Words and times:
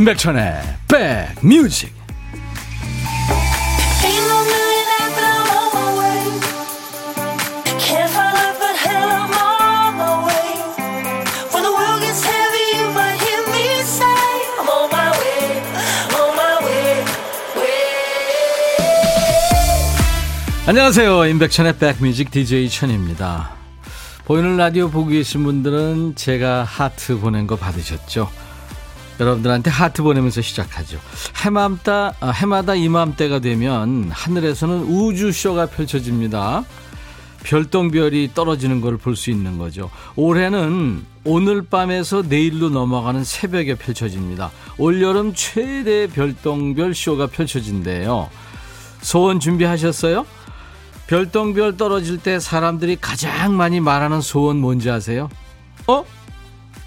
임백천의 0.00 0.54
백뮤직. 0.88 1.92
안녕하세요. 20.66 21.26
임백천의 21.26 21.76
백뮤직 21.76 22.30
DJ 22.30 22.70
천입니다. 22.70 23.50
보이는 24.24 24.56
라디오 24.56 24.88
보고 24.88 25.08
계신 25.10 25.44
분들은 25.44 26.14
제가 26.14 26.64
하트 26.64 27.18
보낸 27.18 27.46
거 27.46 27.56
받으셨죠 27.56 28.39
여러분들한테 29.20 29.70
하트 29.70 30.02
보내면서 30.02 30.40
시작하죠. 30.40 30.98
해맘다, 31.44 32.14
아, 32.20 32.30
해마다 32.30 32.74
이맘때가 32.74 33.40
되면 33.40 34.10
하늘에서는 34.10 34.84
우주쇼가 34.84 35.66
펼쳐집니다. 35.66 36.64
별똥별이 37.42 38.30
떨어지는 38.34 38.80
걸 38.80 38.96
볼 38.98 39.16
수 39.16 39.30
있는 39.30 39.56
거죠. 39.58 39.90
올해는 40.16 41.04
오늘 41.24 41.62
밤에서 41.62 42.22
내일로 42.26 42.68
넘어가는 42.70 43.24
새벽에 43.24 43.74
펼쳐집니다. 43.76 44.50
올여름 44.78 45.32
최대 45.34 46.06
별똥별 46.06 46.94
쇼가 46.94 47.26
펼쳐진대요. 47.28 48.28
소원 49.02 49.40
준비하셨어요? 49.40 50.26
별똥별 51.06 51.76
떨어질 51.76 52.18
때 52.18 52.38
사람들이 52.38 52.96
가장 53.00 53.56
많이 53.56 53.80
말하는 53.80 54.20
소원 54.20 54.58
뭔지 54.58 54.90
아세요? 54.90 55.28
어? 55.86 56.04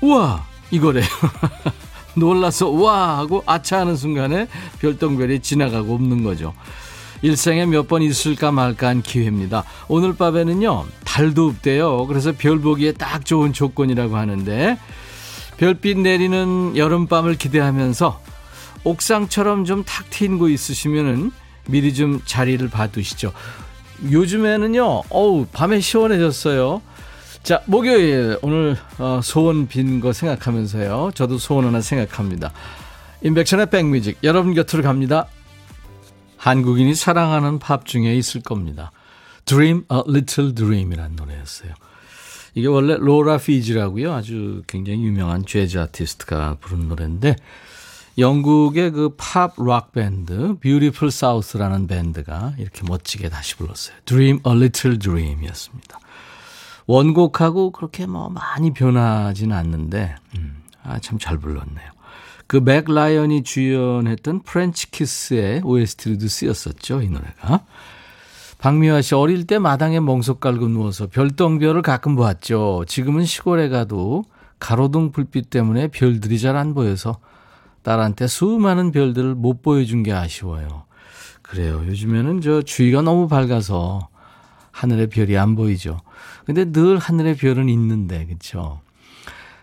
우와! 0.01 0.45
이거래요. 0.71 1.05
놀라서 2.15 2.69
와 2.69 3.17
하고 3.17 3.43
아차 3.45 3.79
하는 3.79 3.95
순간에 3.95 4.47
별똥별이 4.79 5.39
지나가고 5.41 5.93
없는 5.95 6.23
거죠. 6.23 6.53
일생에 7.21 7.65
몇 7.65 7.87
번 7.87 8.01
있을까 8.01 8.51
말까 8.51 8.87
한 8.89 9.01
기회입니다. 9.01 9.63
오늘 9.87 10.13
밤에는요, 10.15 10.85
달도 11.05 11.47
없대요. 11.47 12.05
그래서 12.07 12.33
별 12.37 12.59
보기에 12.59 12.91
딱 12.93 13.25
좋은 13.25 13.53
조건이라고 13.53 14.17
하는데, 14.17 14.77
별빛 15.57 15.99
내리는 15.99 16.75
여름밤을 16.75 17.35
기대하면서 17.37 18.19
옥상처럼 18.83 19.63
좀 19.63 19.83
탁 19.85 20.09
트인 20.09 20.37
곳 20.37 20.49
있으시면은 20.49 21.31
미리 21.67 21.93
좀 21.93 22.19
자리를 22.25 22.67
봐두시죠. 22.69 23.31
요즘에는요, 24.11 25.03
어우, 25.09 25.45
밤에 25.53 25.79
시원해졌어요. 25.79 26.81
자, 27.43 27.61
목요일 27.65 28.37
오늘 28.41 28.77
어, 28.99 29.19
소원 29.21 29.67
빈 29.67 29.99
거 29.99 30.13
생각하면서요. 30.13 31.11
저도 31.13 31.37
소원 31.37 31.65
하나 31.65 31.81
생각합니다. 31.81 32.53
임백천의 33.21 33.69
백뮤직 33.69 34.17
여러분 34.23 34.53
곁으로 34.53 34.81
갑니다. 34.83 35.27
한국인이 36.37 36.93
사랑하는 36.95 37.59
팝 37.59 37.85
중에 37.85 38.15
있을 38.15 38.41
겁니다. 38.41 38.91
Dream 39.45 39.83
a 39.91 39.99
Little 40.07 40.55
Dream이라는 40.55 41.15
노래였어요. 41.17 41.73
이게 42.55 42.67
원래 42.67 42.95
로라 42.97 43.37
피지라고요. 43.37 44.13
아주 44.13 44.61
굉장히 44.67 45.03
유명한 45.03 45.45
재즈 45.45 45.77
아티스트가 45.79 46.57
부른 46.61 46.87
노래인데 46.87 47.35
영국의 48.17 48.91
그 48.91 49.09
팝 49.17 49.55
락 49.57 49.91
밴드 49.91 50.55
Beautiful 50.61 51.09
South라는 51.09 51.87
밴드가 51.87 52.53
이렇게 52.57 52.83
멋지게 52.87 53.29
다시 53.29 53.55
불렀어요. 53.57 53.95
Dream 54.05 54.39
a 54.45 54.53
Little 54.53 54.97
Dream이었습니다. 54.99 55.99
원곡하고 56.87 57.71
그렇게 57.71 58.05
뭐 58.05 58.29
많이 58.29 58.73
변하지는 58.73 59.55
않는데, 59.55 60.15
음, 60.37 60.63
아, 60.83 60.99
참 60.99 61.17
잘 61.19 61.37
불렀네요. 61.37 61.91
그 62.47 62.57
맥 62.61 62.91
라이언이 62.91 63.43
주연했던 63.43 64.41
French 64.43 64.91
Kiss의 64.91 65.61
OST로도 65.63 66.27
쓰였었죠, 66.27 67.01
이 67.01 67.09
노래가. 67.09 67.61
박미화 68.59 69.01
씨 69.01 69.15
어릴 69.15 69.45
때 69.47 69.59
마당에 69.59 69.99
멍석 69.99 70.39
깔고 70.39 70.67
누워서 70.69 71.07
별똥별을 71.07 71.81
가끔 71.81 72.15
보았죠. 72.15 72.85
지금은 72.87 73.25
시골에 73.25 73.67
가도 73.69 74.23
가로등 74.59 75.11
불빛 75.11 75.49
때문에 75.49 75.87
별들이 75.89 76.39
잘 76.39 76.55
안 76.55 76.73
보여서 76.73 77.17
딸한테 77.81 78.27
수많은 78.27 78.91
별들을 78.91 79.35
못 79.35 79.61
보여준 79.61 80.03
게 80.03 80.13
아쉬워요. 80.13 80.83
그래요. 81.41 81.83
요즘에는 81.87 82.39
저 82.39 82.61
주위가 82.61 83.01
너무 83.01 83.27
밝아서 83.27 84.07
하늘의 84.71 85.07
별이 85.07 85.37
안 85.37 85.55
보이죠. 85.55 85.99
근데 86.45 86.71
늘 86.71 86.97
하늘의 86.97 87.37
별은 87.37 87.69
있는데, 87.69 88.25
그쵸? 88.25 88.81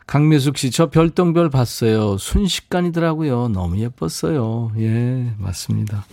강미숙 0.06 0.58
씨, 0.58 0.70
저 0.70 0.90
별똥별 0.90 1.50
봤어요. 1.50 2.18
순식간이더라고요. 2.18 3.48
너무 3.48 3.78
예뻤어요. 3.78 4.72
예, 4.78 5.32
맞습니다. 5.38 6.04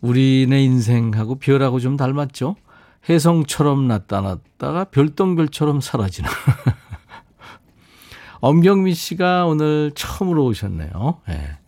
우리네 0.00 0.62
인생하고 0.62 1.36
별하고 1.36 1.80
좀 1.80 1.96
닮았죠? 1.96 2.56
혜성처럼 3.08 3.88
나타났다가 3.88 4.84
별똥별처럼 4.84 5.80
사라지는. 5.80 6.30
엄경미 8.40 8.94
씨가 8.94 9.46
오늘 9.46 9.90
처음으로 9.94 10.44
오셨네요. 10.44 11.20
예. 11.30 11.58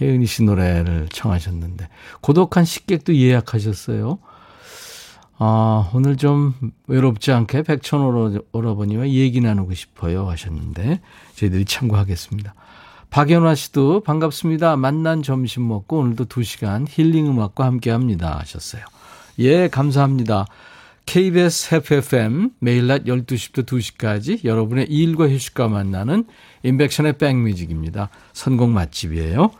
혜은이 0.00 0.26
씨 0.26 0.42
노래를 0.42 1.08
청하셨는데, 1.10 1.88
고독한 2.22 2.64
식객도 2.64 3.14
예약하셨어요. 3.14 4.18
아, 5.44 5.90
오늘 5.92 6.16
좀 6.16 6.54
외롭지 6.86 7.32
않게 7.32 7.62
백천 7.62 8.00
오라버니와 8.52 9.08
얘기 9.08 9.40
나누고 9.40 9.74
싶어요 9.74 10.30
하셨는데 10.30 11.00
저희들이 11.34 11.64
참고하겠습니다. 11.64 12.54
박연화 13.10 13.56
씨도 13.56 14.04
반갑습니다. 14.04 14.76
만난 14.76 15.20
점심 15.24 15.66
먹고 15.66 15.98
오늘도 15.98 16.26
2시간 16.26 16.86
힐링 16.88 17.26
음악과 17.26 17.64
함께 17.64 17.90
합니다 17.90 18.38
하셨어요. 18.38 18.84
예, 19.40 19.66
감사합니다. 19.66 20.46
KBS 21.06 21.74
FFM 21.74 22.50
매일 22.60 22.86
낮 22.86 23.02
12시부터 23.02 23.66
2시까지 23.66 24.44
여러분의 24.44 24.86
일과 24.90 25.28
휴식과 25.28 25.66
만나는 25.66 26.24
인백션의 26.62 27.18
백뮤직입니다. 27.18 28.10
선곡 28.32 28.70
맛집이에요. 28.70 29.50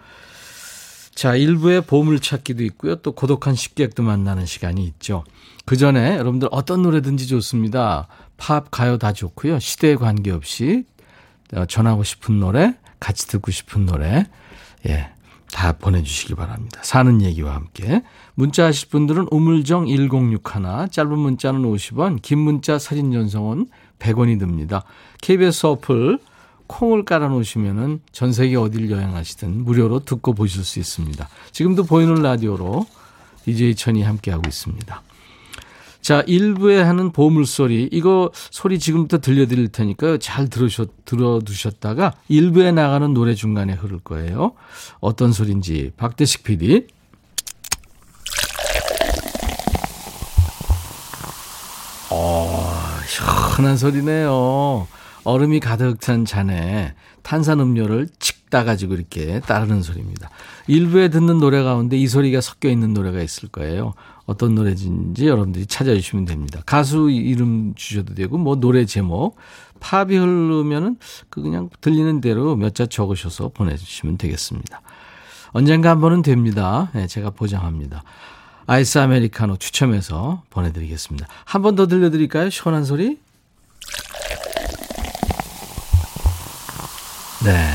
자, 1.15 1.37
일부에 1.37 1.81
보물찾기도 1.81 2.65
있고요. 2.65 2.97
또 2.97 3.13
고독한 3.13 3.55
식객도 3.55 4.03
만나는 4.03 4.47
시간이 4.47 4.85
있죠. 4.85 5.25
그 5.65 5.77
전에 5.77 6.17
여러분들 6.17 6.49
어떤 6.51 6.83
노래든지 6.83 7.27
좋습니다. 7.29 8.09
팝, 8.37 8.71
가요 8.71 8.99
다 8.99 9.13
좋고요. 9.13 9.59
시대에 9.59 9.95
관계없이 9.95 10.85
어, 11.55 11.67
전하고 11.67 12.03
싶은 12.03 12.41
노래, 12.41 12.75
같이 12.99 13.29
듣고 13.29 13.51
싶은 13.51 13.85
노래, 13.85 14.27
예, 14.87 15.11
다 15.53 15.73
보내주시기 15.73 16.35
바랍니다. 16.35 16.81
사는 16.83 17.21
얘기와 17.21 17.55
함께. 17.55 18.03
문자 18.35 18.65
하실 18.65 18.89
분들은 18.89 19.29
우물정 19.31 19.87
1061, 19.87 20.89
짧은 20.91 21.19
문자는 21.19 21.63
50원, 21.63 22.23
긴 22.23 22.39
문자 22.39 22.79
사진 22.79 23.13
전송은 23.13 23.69
100원이 23.99 24.39
듭니다. 24.39 24.83
KBS 25.21 25.67
어플, 25.67 26.19
콩을 26.73 27.05
깔아놓으시면은 27.05 28.01
전 28.13 28.33
세계 28.33 28.57
어딜 28.57 28.91
여행하시든 28.91 29.65
무료로 29.65 30.01
듣고 30.01 30.33
보실 30.33 30.65
수 30.65 30.79
있습니다. 30.79 31.29
지금도 31.53 31.85
보이는 31.85 32.15
라디오로 32.15 32.87
DJ 33.45 33.75
천이 33.75 34.03
함께하고 34.03 34.43
있습니다. 34.49 35.03
자, 36.01 36.23
1부에 36.23 36.79
하는 36.79 37.13
보물소리, 37.13 37.89
이거 37.93 38.33
소리 38.35 38.81
지금부터 38.81 39.19
들려드릴 39.19 39.69
테니까요. 39.69 40.19
잘 40.19 40.49
들으셨, 40.49 41.05
들어두셨다가 41.05 42.15
1부에 42.29 42.75
나가는 42.75 43.13
노래 43.13 43.35
중간에 43.35 43.75
흐를 43.75 44.01
거예요. 44.01 44.55
어떤 45.01 45.33
소리인지 45.33 45.93
박대식 45.97 46.43
PD. 46.43 46.87
어, 52.11 52.73
시원한 53.07 53.77
소리네요. 53.77 54.89
얼음이 55.25 55.61
가득 55.61 56.01
찬 56.01 56.25
잔에 56.25 56.95
탄산음료를 57.23 58.09
칙 58.19 58.51
따가지고 58.51 58.95
이렇게 58.95 59.41
따르는 59.41 59.83
소리입니다. 59.83 60.29
일부에 60.67 61.09
듣는 61.09 61.39
노래 61.39 61.63
가운데 61.63 61.97
이 61.97 62.07
소리가 62.07 62.41
섞여 62.41 62.69
있는 62.69 62.93
노래가 62.93 63.23
있을 63.23 63.49
거예요. 63.49 63.95
어떤 64.27 64.55
노래인지 64.55 65.27
여러분들이 65.27 65.67
찾아주시면 65.67 66.27
됩니다. 66.27 66.61
가수 66.67 67.11
이름 67.11 67.75
주셔도 67.75 68.15
되고, 68.15 68.37
뭐 68.39 68.57
노래 68.57 68.85
제목, 68.85 69.37
팝이 69.81 70.17
흐르면은 70.17 70.97
그 71.31 71.41
그냥 71.43 71.71
들리는 71.81 72.21
대로 72.21 72.55
몇 72.57 72.75
자 72.75 72.87
적으셔서 72.87 73.49
보내주시면 73.49 74.19
되겠습니다. 74.19 74.83
언젠가 75.53 75.91
한 75.91 76.01
번은 76.01 76.23
됩니다. 76.23 76.91
네, 76.95 77.07
제가 77.07 77.31
보장합니다. 77.31 78.03
아이스 78.67 78.99
아메리카노 78.99 79.57
추첨해서 79.57 80.43
보내드리겠습니다. 80.51 81.27
한 81.45 81.63
번 81.63 81.75
더 81.75 81.87
들려드릴까요? 81.87 82.51
시원한 82.51 82.85
소리? 82.85 83.19
네. 87.45 87.75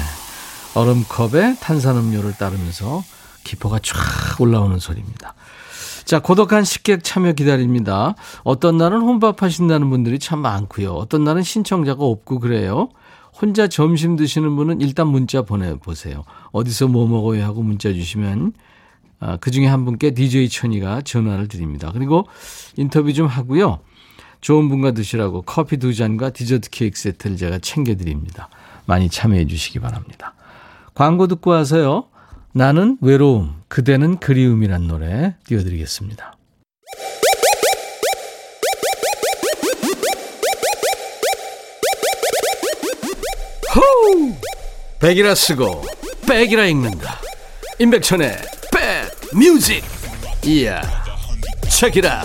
얼음컵에 0.76 1.58
탄산음료를 1.60 2.34
따르면서 2.38 3.04
기포가 3.44 3.80
쫙 3.80 4.40
올라오는 4.40 4.80
소리입니다. 4.80 5.34
자, 6.06 6.20
고독한 6.20 6.64
식객 6.64 7.04
참여 7.04 7.34
기다립니다. 7.34 8.16
어떤 8.44 8.78
날은 8.78 9.02
혼밥 9.02 9.44
하신다는 9.44 9.90
분들이 9.90 10.20
참 10.20 10.40
많고요. 10.40 10.94
어떤 10.94 11.26
날은 11.26 11.44
신청자가 11.44 12.02
없고 12.02 12.40
그래요. 12.40 12.90
혼자 13.42 13.68
점심 13.68 14.16
드시는 14.16 14.56
분은 14.56 14.80
일단 14.80 15.08
문자 15.08 15.42
보내보세요. 15.42 16.24
어디서 16.52 16.88
뭐 16.88 17.06
먹어요 17.06 17.44
하고 17.44 17.62
문자 17.62 17.92
주시면 17.92 18.54
아, 19.20 19.36
그 19.38 19.52
중에 19.52 19.66
한 19.66 19.84
분께 19.84 20.12
DJ 20.12 20.48
천이가 20.48 21.02
전화를 21.02 21.50
드립니다. 21.50 21.92
그리고 21.92 22.26
인터뷰 22.78 23.12
좀 23.12 23.28
하고요. 23.28 23.80
좋은 24.40 24.70
분과 24.70 24.92
드시라고 24.92 25.42
커피 25.42 25.76
두 25.78 25.94
잔과 25.94 26.30
디저트 26.30 26.70
케이크 26.70 26.98
세트를 26.98 27.36
제가 27.36 27.60
챙겨드립니다. 27.60 28.50
많이 28.88 29.10
참여해 29.10 29.46
주시기 29.46 29.80
바랍니다. 29.80 30.34
광고 30.96 31.28
듣고 31.28 31.52
와서요. 31.52 32.08
나는 32.54 32.98
외로움, 33.02 33.62
그대는 33.68 34.18
그리움이란 34.18 34.88
노래 34.88 35.36
띄워드리겠습니다. 35.46 36.34
호우! 43.76 44.34
백이라 45.00 45.36
쓰고 45.36 45.84
백이라 46.28 46.66
읽는다. 46.66 47.20
임백천의 47.78 48.38
백 48.72 49.38
뮤직. 49.38 49.84
이야. 50.44 50.82
책이라. 51.70 52.24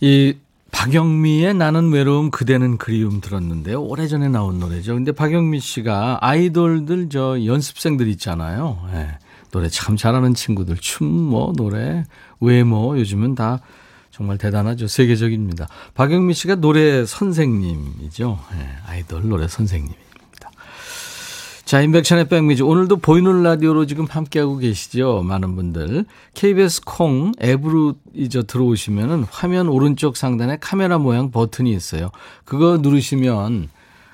이 0.00 0.34
박영미의 0.72 1.54
나는 1.54 1.90
외로움 1.92 2.30
그대는 2.30 2.78
그리움 2.78 3.20
들었는데요. 3.20 3.82
오래전에 3.82 4.28
나온 4.28 4.58
노래죠. 4.60 4.94
근데 4.94 5.12
박영미 5.12 5.60
씨가 5.60 6.18
아이돌들 6.20 7.08
저 7.10 7.44
연습생들 7.44 8.08
있잖아요. 8.08 8.78
네. 8.92 9.08
노래 9.50 9.68
참 9.68 9.96
잘하는 9.96 10.34
친구들 10.34 10.76
춤 10.76 11.06
뭐 11.06 11.52
노래 11.56 12.04
외모 12.40 12.96
요즘은 12.98 13.34
다 13.34 13.60
정말 14.10 14.38
대단하죠. 14.38 14.86
세계적입니다. 14.86 15.66
박영미 15.94 16.34
씨가 16.34 16.56
노래 16.56 17.04
선생님이죠. 17.04 18.38
네. 18.52 18.68
아이돌 18.86 19.28
노래 19.28 19.48
선생님. 19.48 19.92
자, 21.70 21.80
인백션의 21.82 22.28
백미지. 22.28 22.64
오늘도 22.64 22.96
보이는 22.96 23.44
라디오로 23.44 23.86
지금 23.86 24.04
함께하고 24.04 24.56
계시죠? 24.56 25.22
많은 25.22 25.54
분들. 25.54 26.04
KBS 26.34 26.80
콩 26.84 27.30
앱으로 27.40 27.94
이제 28.12 28.42
들어오시면은 28.42 29.24
화면 29.30 29.68
오른쪽 29.68 30.16
상단에 30.16 30.58
카메라 30.60 30.98
모양 30.98 31.30
버튼이 31.30 31.72
있어요. 31.72 32.10
그거 32.44 32.78
누르시면 32.78 33.68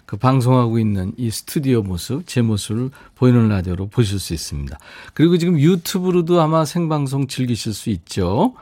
그 0.04 0.18
방송하고 0.18 0.78
있는 0.78 1.14
이 1.16 1.30
스튜디오 1.30 1.80
모습, 1.80 2.26
제 2.26 2.42
모습을 2.42 2.90
보이는 3.14 3.48
라디오로 3.48 3.86
보실 3.86 4.18
수 4.18 4.34
있습니다. 4.34 4.78
그리고 5.14 5.38
지금 5.38 5.58
유튜브로도 5.58 6.38
아마 6.42 6.66
생방송 6.66 7.26
즐기실 7.26 7.72
수 7.72 7.88
있죠. 7.88 8.52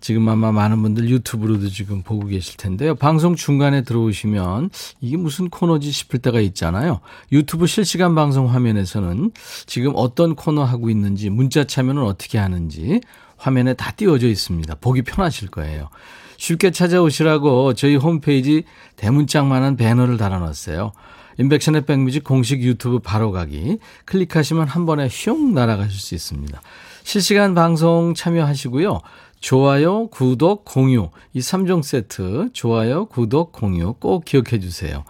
지금 0.00 0.28
아마 0.28 0.50
많은 0.50 0.80
분들 0.82 1.08
유튜브로도 1.08 1.68
지금 1.68 2.02
보고 2.02 2.26
계실 2.26 2.56
텐데요. 2.56 2.94
방송 2.94 3.36
중간에 3.36 3.82
들어오시면 3.82 4.70
이게 5.00 5.16
무슨 5.16 5.50
코너지 5.50 5.90
싶을 5.90 6.20
때가 6.20 6.40
있잖아요. 6.40 7.00
유튜브 7.32 7.66
실시간 7.66 8.14
방송 8.14 8.50
화면에서는 8.50 9.30
지금 9.66 9.92
어떤 9.94 10.34
코너 10.34 10.64
하고 10.64 10.90
있는지, 10.90 11.30
문자 11.30 11.64
참여는 11.64 12.02
어떻게 12.02 12.38
하는지 12.38 13.00
화면에 13.36 13.74
다 13.74 13.92
띄워져 13.92 14.28
있습니다. 14.28 14.76
보기 14.76 15.02
편하실 15.02 15.48
거예요. 15.48 15.88
쉽게 16.36 16.70
찾아오시라고 16.70 17.74
저희 17.74 17.96
홈페이지 17.96 18.64
대문짝만한 18.96 19.76
배너를 19.76 20.16
달아놨어요. 20.16 20.92
인백션의 21.38 21.86
백뮤직 21.86 22.24
공식 22.24 22.62
유튜브 22.62 22.98
바로 22.98 23.30
가기 23.30 23.78
클릭하시면 24.04 24.68
한 24.68 24.84
번에 24.84 25.08
슝 25.08 25.54
날아가실 25.54 25.98
수 25.98 26.14
있습니다. 26.14 26.60
실시간 27.02 27.54
방송 27.54 28.14
참여하시고요. 28.14 29.00
좋아요, 29.40 30.08
구독, 30.08 30.64
공유. 30.64 31.10
이 31.32 31.40
3종 31.40 31.82
세트, 31.82 32.50
좋아요, 32.52 33.06
구독, 33.06 33.52
공유 33.52 33.94
꼭 33.94 34.24
기억해 34.24 34.60
주세요. 34.60 35.04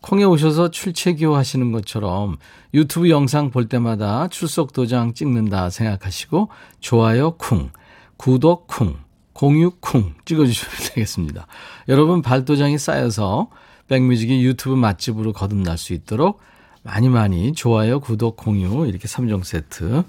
콩에 0.00 0.24
오셔서 0.24 0.70
출첵기호 0.70 1.34
하시는 1.34 1.72
것처럼 1.72 2.36
유튜브 2.74 3.08
영상 3.08 3.50
볼 3.50 3.68
때마다 3.68 4.28
출석 4.28 4.72
도장 4.72 5.14
찍는다 5.14 5.70
생각하시고 5.70 6.48
좋아요 6.80 7.36
쿵, 7.36 7.70
구독 8.16 8.66
쿵, 8.66 8.96
공유 9.32 9.70
쿵 9.80 10.14
찍어주시면 10.24 10.74
되겠습니다. 10.94 11.46
여러분 11.88 12.20
발도장이 12.20 12.78
쌓여서 12.78 13.48
백뮤직이 13.88 14.44
유튜브 14.44 14.74
맛집으로 14.74 15.32
거듭날 15.32 15.78
수 15.78 15.92
있도록 15.92 16.40
많이 16.82 17.08
많이 17.08 17.52
좋아요, 17.52 18.00
구독, 18.00 18.36
공유 18.36 18.86
이렇게 18.88 19.06
3종 19.06 19.44
세트 19.44 20.02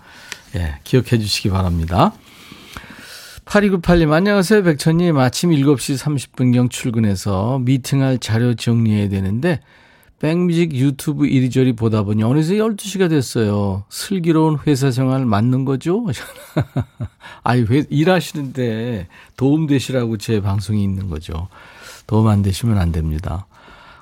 예, 0.55 0.79
기억해 0.83 1.19
주시기 1.19 1.51
바랍니다. 1.51 2.13
8298님, 3.45 4.11
안녕하세요. 4.11 4.63
백천님. 4.63 5.17
아침 5.17 5.51
7시 5.51 5.97
30분경 5.97 6.69
출근해서 6.69 7.59
미팅할 7.59 8.17
자료 8.19 8.55
정리해야 8.55 9.09
되는데, 9.09 9.59
백뮤직 10.19 10.73
유튜브 10.73 11.27
이리저리 11.27 11.73
보다 11.73 12.03
보니 12.03 12.23
어느새 12.23 12.55
12시가 12.55 13.09
됐어요. 13.09 13.83
슬기로운 13.89 14.57
회사 14.65 14.89
생활 14.89 15.25
맞는 15.25 15.65
거죠? 15.65 16.05
아니, 17.43 17.63
회, 17.63 17.83
일하시는데 17.89 19.07
도움 19.35 19.67
되시라고 19.67 20.17
제 20.17 20.39
방송이 20.41 20.81
있는 20.81 21.09
거죠. 21.09 21.49
도움 22.07 22.27
안 22.27 22.41
되시면 22.41 22.77
안 22.77 22.93
됩니다. 22.93 23.47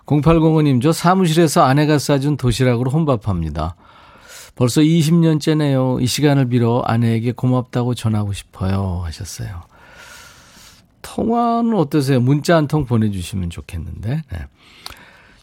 0805님, 0.05 0.83
저 0.83 0.91
사무실에서 0.91 1.63
아내가 1.63 1.97
싸준 1.97 2.38
도시락으로 2.38 2.91
혼밥합니다. 2.91 3.75
벌써 4.56 4.81
20년째네요. 4.81 6.01
이 6.01 6.07
시간을 6.07 6.50
빌어 6.50 6.81
아내에게 6.86 7.31
고맙다고 7.31 7.95
전하고 7.95 8.33
싶어요. 8.33 9.01
하셨어요. 9.06 9.62
통화는 11.01 11.74
어떠세요? 11.75 12.19
문자 12.19 12.56
한 12.56 12.68
통 12.68 12.86
보내주시면 12.86 13.50
좋겠는데. 13.50 14.21
네. 14.31 14.39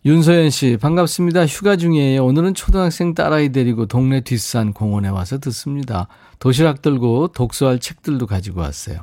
윤서연 0.05 0.51
씨, 0.51 0.77
반갑습니다. 0.81 1.47
휴가 1.47 1.77
중이에요. 1.77 2.25
오늘은 2.25 2.55
초등학생 2.55 3.15
딸아이 3.15 3.51
데리고 3.51 3.87
동네 3.87 4.21
뒷산 4.21 4.73
공원에 4.73 5.09
와서 5.09 5.39
듣습니다. 5.39 6.07
도시락 6.39 6.81
들고 6.83 7.29
독서할 7.29 7.81
책들도 7.81 8.27
가지고 8.27 8.61
왔어요. 8.61 9.03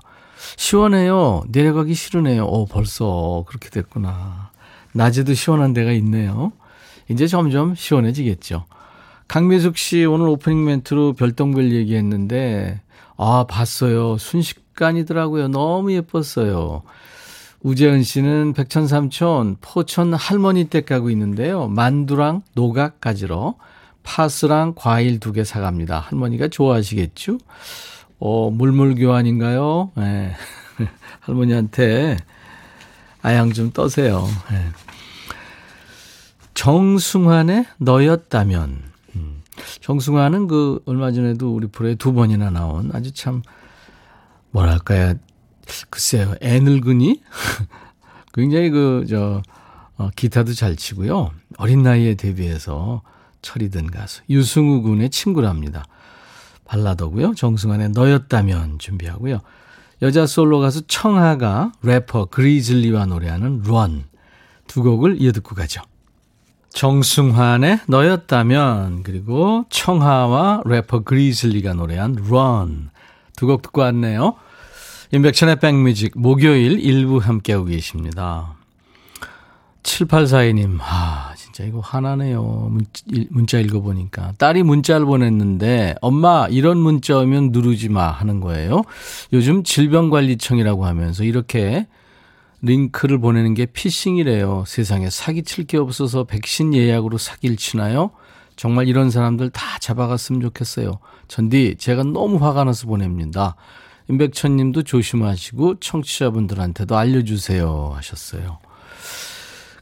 시원해요. 0.56 1.44
내려가기 1.50 1.94
싫으네요. 1.94 2.46
오, 2.46 2.66
벌써 2.66 3.44
그렇게 3.48 3.70
됐구나. 3.70 4.52
낮에도 4.94 5.34
시원한 5.34 5.74
데가 5.74 5.92
있네요. 5.94 6.54
이제 7.10 7.28
점점 7.28 7.76
시원해지겠죠. 7.76 8.66
강미숙 9.28 9.78
씨 9.78 10.06
오늘 10.06 10.28
오프닝 10.30 10.64
멘트로 10.64 11.14
별똥별 11.14 11.72
얘기했는데 11.72 12.82
아 13.18 13.46
봤어요. 13.50 14.18
순식간이더라고요. 14.18 15.48
너무 15.50 15.94
예뻤어요. 15.94 16.84
우재은 17.64 18.04
씨는 18.04 18.54
백천삼촌 18.54 19.58
포천 19.62 20.14
할머니 20.14 20.66
댁 20.66 20.86
가고 20.86 21.10
있는데요. 21.10 21.68
만두랑 21.68 22.44
노각 22.54 23.02
가지러 23.02 23.56
파스랑 24.04 24.74
과일 24.76 25.20
두 25.20 25.34
개 25.34 25.44
사갑니다. 25.44 26.00
할머니가 26.00 26.48
좋아하시겠죠? 26.50 27.40
어, 28.20 28.52
물물 28.52 28.94
교환인가요? 28.96 29.92
네. 29.96 30.34
할머니한테 31.22 32.18
아양 33.24 33.52
좀 33.54 33.72
떠세요. 33.72 34.28
네. 34.52 34.62
정승환의 36.54 37.66
너였다면 37.80 38.84
정승환은 39.82 40.48
그 40.48 40.82
얼마 40.86 41.12
전에도 41.12 41.54
우리 41.54 41.68
프로에 41.68 41.96
두 41.96 42.14
번이나 42.14 42.50
나온 42.50 42.92
아주 42.94 43.12
참 43.14 43.42
뭐랄까요? 44.52 45.16
글쎄요. 45.90 46.36
애 46.42 46.60
늙은이? 46.60 47.22
굉장히 48.34 48.70
그 48.70 49.06
저 49.08 49.42
어, 49.98 50.10
기타도 50.16 50.54
잘 50.54 50.76
치고요. 50.76 51.32
어린 51.58 51.84
나이에 51.84 52.16
데뷔해서 52.16 53.02
철이 53.42 53.70
든 53.70 53.88
가수 53.88 54.22
유승우 54.30 54.82
군의 54.82 55.10
친구랍니다. 55.10 55.86
발라더고요. 56.66 57.36
정승환의 57.36 57.90
너였다면 57.92 58.80
준비하고요. 58.80 59.40
여자 60.02 60.26
솔로 60.26 60.60
가수 60.60 60.86
청하가 60.88 61.72
래퍼 61.84 62.26
그리즐리와 62.26 63.06
노래하는 63.06 63.62
Run 63.66 64.04
두 64.68 64.84
곡을 64.84 65.22
이어 65.22 65.32
듣고 65.32 65.56
가죠. 65.56 65.82
정승환의 66.76 67.80
너였다면 67.88 69.04
그리고 69.04 69.66
청하와 69.70 70.62
래퍼 70.66 71.00
그리즐리가 71.00 71.74
노래한 71.74 72.18
Run 72.28 72.90
두 73.38 73.48
곡 73.48 73.62
듣고 73.64 73.82
왔네요. 73.82 74.36
인백천의 75.12 75.60
백뮤직 75.60 76.14
목요일 76.16 76.80
일부 76.80 77.18
함께하고 77.18 77.66
계십니다. 77.66 78.56
7842님, 79.84 80.80
아, 80.82 81.34
진짜 81.38 81.64
이거 81.64 81.80
화나네요. 81.80 82.72
문자 83.30 83.60
읽어보니까. 83.60 84.34
딸이 84.40 84.64
문자를 84.64 85.06
보냈는데, 85.06 85.96
엄마, 86.02 86.48
이런 86.50 86.78
문자 86.80 87.20
오면 87.20 87.52
누르지 87.52 87.90
마 87.90 88.08
하는 88.10 88.40
거예요. 88.40 88.82
요즘 89.32 89.64
질병관리청이라고 89.64 90.86
하면서 90.86 91.24
이렇게 91.24 91.86
링크를 92.66 93.20
보내는 93.20 93.54
게 93.54 93.66
피싱이래요. 93.66 94.64
세상에 94.66 95.10
사기칠 95.10 95.66
게 95.66 95.78
없어서 95.78 96.24
백신 96.24 96.74
예약으로 96.74 97.18
사기를 97.18 97.58
치나요? 97.58 98.12
정말 98.56 98.88
이런 98.88 99.12
사람들 99.12 99.52
다 99.52 99.78
잡아갔으면 99.80 100.42
좋겠어요. 100.42 101.00
전디, 101.28 101.76
제가 101.78 102.04
너무 102.04 102.44
화가 102.44 102.64
나서 102.64 102.88
보냅니다. 102.88 103.56
임백천 104.10 104.56
님도 104.56 104.84
조심하시고 104.84 105.80
청취자분들한테도 105.80 106.96
알려주세요 106.96 107.94
하셨어요. 107.96 108.60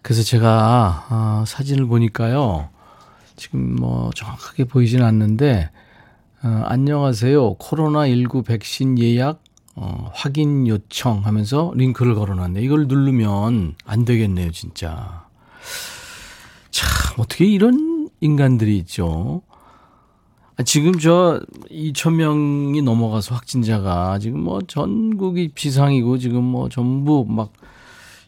그래서 0.02 0.24
제가 0.24 1.06
아, 1.10 1.44
사진을 1.48 1.86
보니까요. 1.86 2.70
지금 3.36 3.76
뭐 3.76 4.12
정확하게 4.16 4.66
보이진 4.66 5.02
않는데 5.02 5.70
어, 6.44 6.64
안녕하세요. 6.66 7.56
코로나19 7.56 8.46
백신 8.46 9.00
예약 9.00 9.43
어, 9.76 10.12
확인 10.14 10.68
요청 10.68 11.26
하면서 11.26 11.72
링크를 11.76 12.16
걸어놨네. 12.16 12.62
이걸 12.62 12.88
누르면 12.88 13.76
안 13.86 14.06
되겠네요, 14.06 14.52
진짜. 14.52 15.26
참, 16.72 16.90
어떻게 17.18 17.46
이런 17.46 18.10
인간들이 18.22 18.78
있죠. 18.80 19.42
아, 20.56 20.64
지금 20.64 20.94
저 21.00 21.42
2천명이 21.72 22.84
넘어가서 22.84 23.34
확진자가 23.34 24.20
지금 24.20 24.42
뭐 24.42 24.62
전국이 24.62 25.50
비상이고 25.50 26.20
지금 26.20 26.44
뭐 26.44 26.70
전부 26.70 27.26
막 27.28 27.54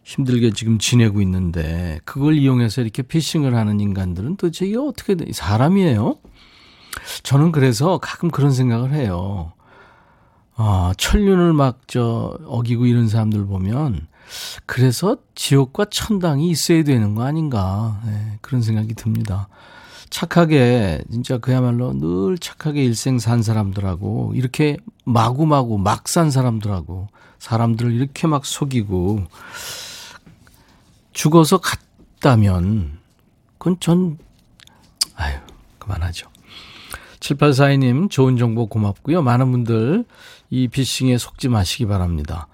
힘들게 0.04 0.52
지금 0.52 0.78
지내고 0.78 1.22
있는데 1.22 2.00
그걸 2.06 2.36
이용해서 2.36 2.82
이렇게 2.82 3.02
피싱을 3.04 3.56
하는 3.56 3.80
인간들은 3.80 4.38
도대체 4.38 4.66
이게 4.68 4.78
어떻게 4.78 5.16
돼? 5.16 5.26
사람이에요? 5.32 6.18
저는 7.24 7.52
그래서 7.52 7.98
가끔 7.98 8.30
그런 8.30 8.52
생각을 8.52 8.94
해요. 8.94 9.52
아, 10.56 10.94
천륜을 10.98 11.54
막 11.54 11.80
저 11.88 12.38
어기고 12.48 12.86
이런 12.86 13.08
사람들 13.08 13.46
보면 13.46 14.08
그래서 14.66 15.18
지옥과 15.36 15.86
천당이 15.92 16.50
있어야 16.50 16.84
되는 16.84 17.14
거 17.16 17.24
아닌가 17.24 18.02
네, 18.06 18.38
그런 18.42 18.62
생각이 18.62 18.94
듭니다. 18.96 19.48
착하게 20.10 21.04
진짜 21.12 21.38
그야말로 21.38 21.94
늘 21.94 22.38
착하게 22.38 22.84
일생 22.86 23.20
산 23.20 23.44
사람들하고 23.44 24.32
이렇게 24.36 24.78
마구마구 25.04 25.78
막 25.78 26.08
산 26.08 26.32
사람들하고 26.32 27.08
사람들을 27.40 27.92
이렇게 27.92 28.28
막 28.28 28.46
속이고 28.46 29.24
죽어서 31.14 31.60
갔다면 31.60 33.00
그건 33.58 33.78
전 33.80 34.18
아유 35.16 35.38
그만하죠. 35.80 36.30
7842님 37.20 38.10
좋은 38.10 38.38
정보 38.38 38.68
고맙고요. 38.68 39.22
많은 39.22 39.52
분들 39.52 40.06
이 40.56 40.70
비싱에 40.70 41.18
속지 41.18 41.50
마시기 41.50 41.86
바랍니다. 41.86 42.48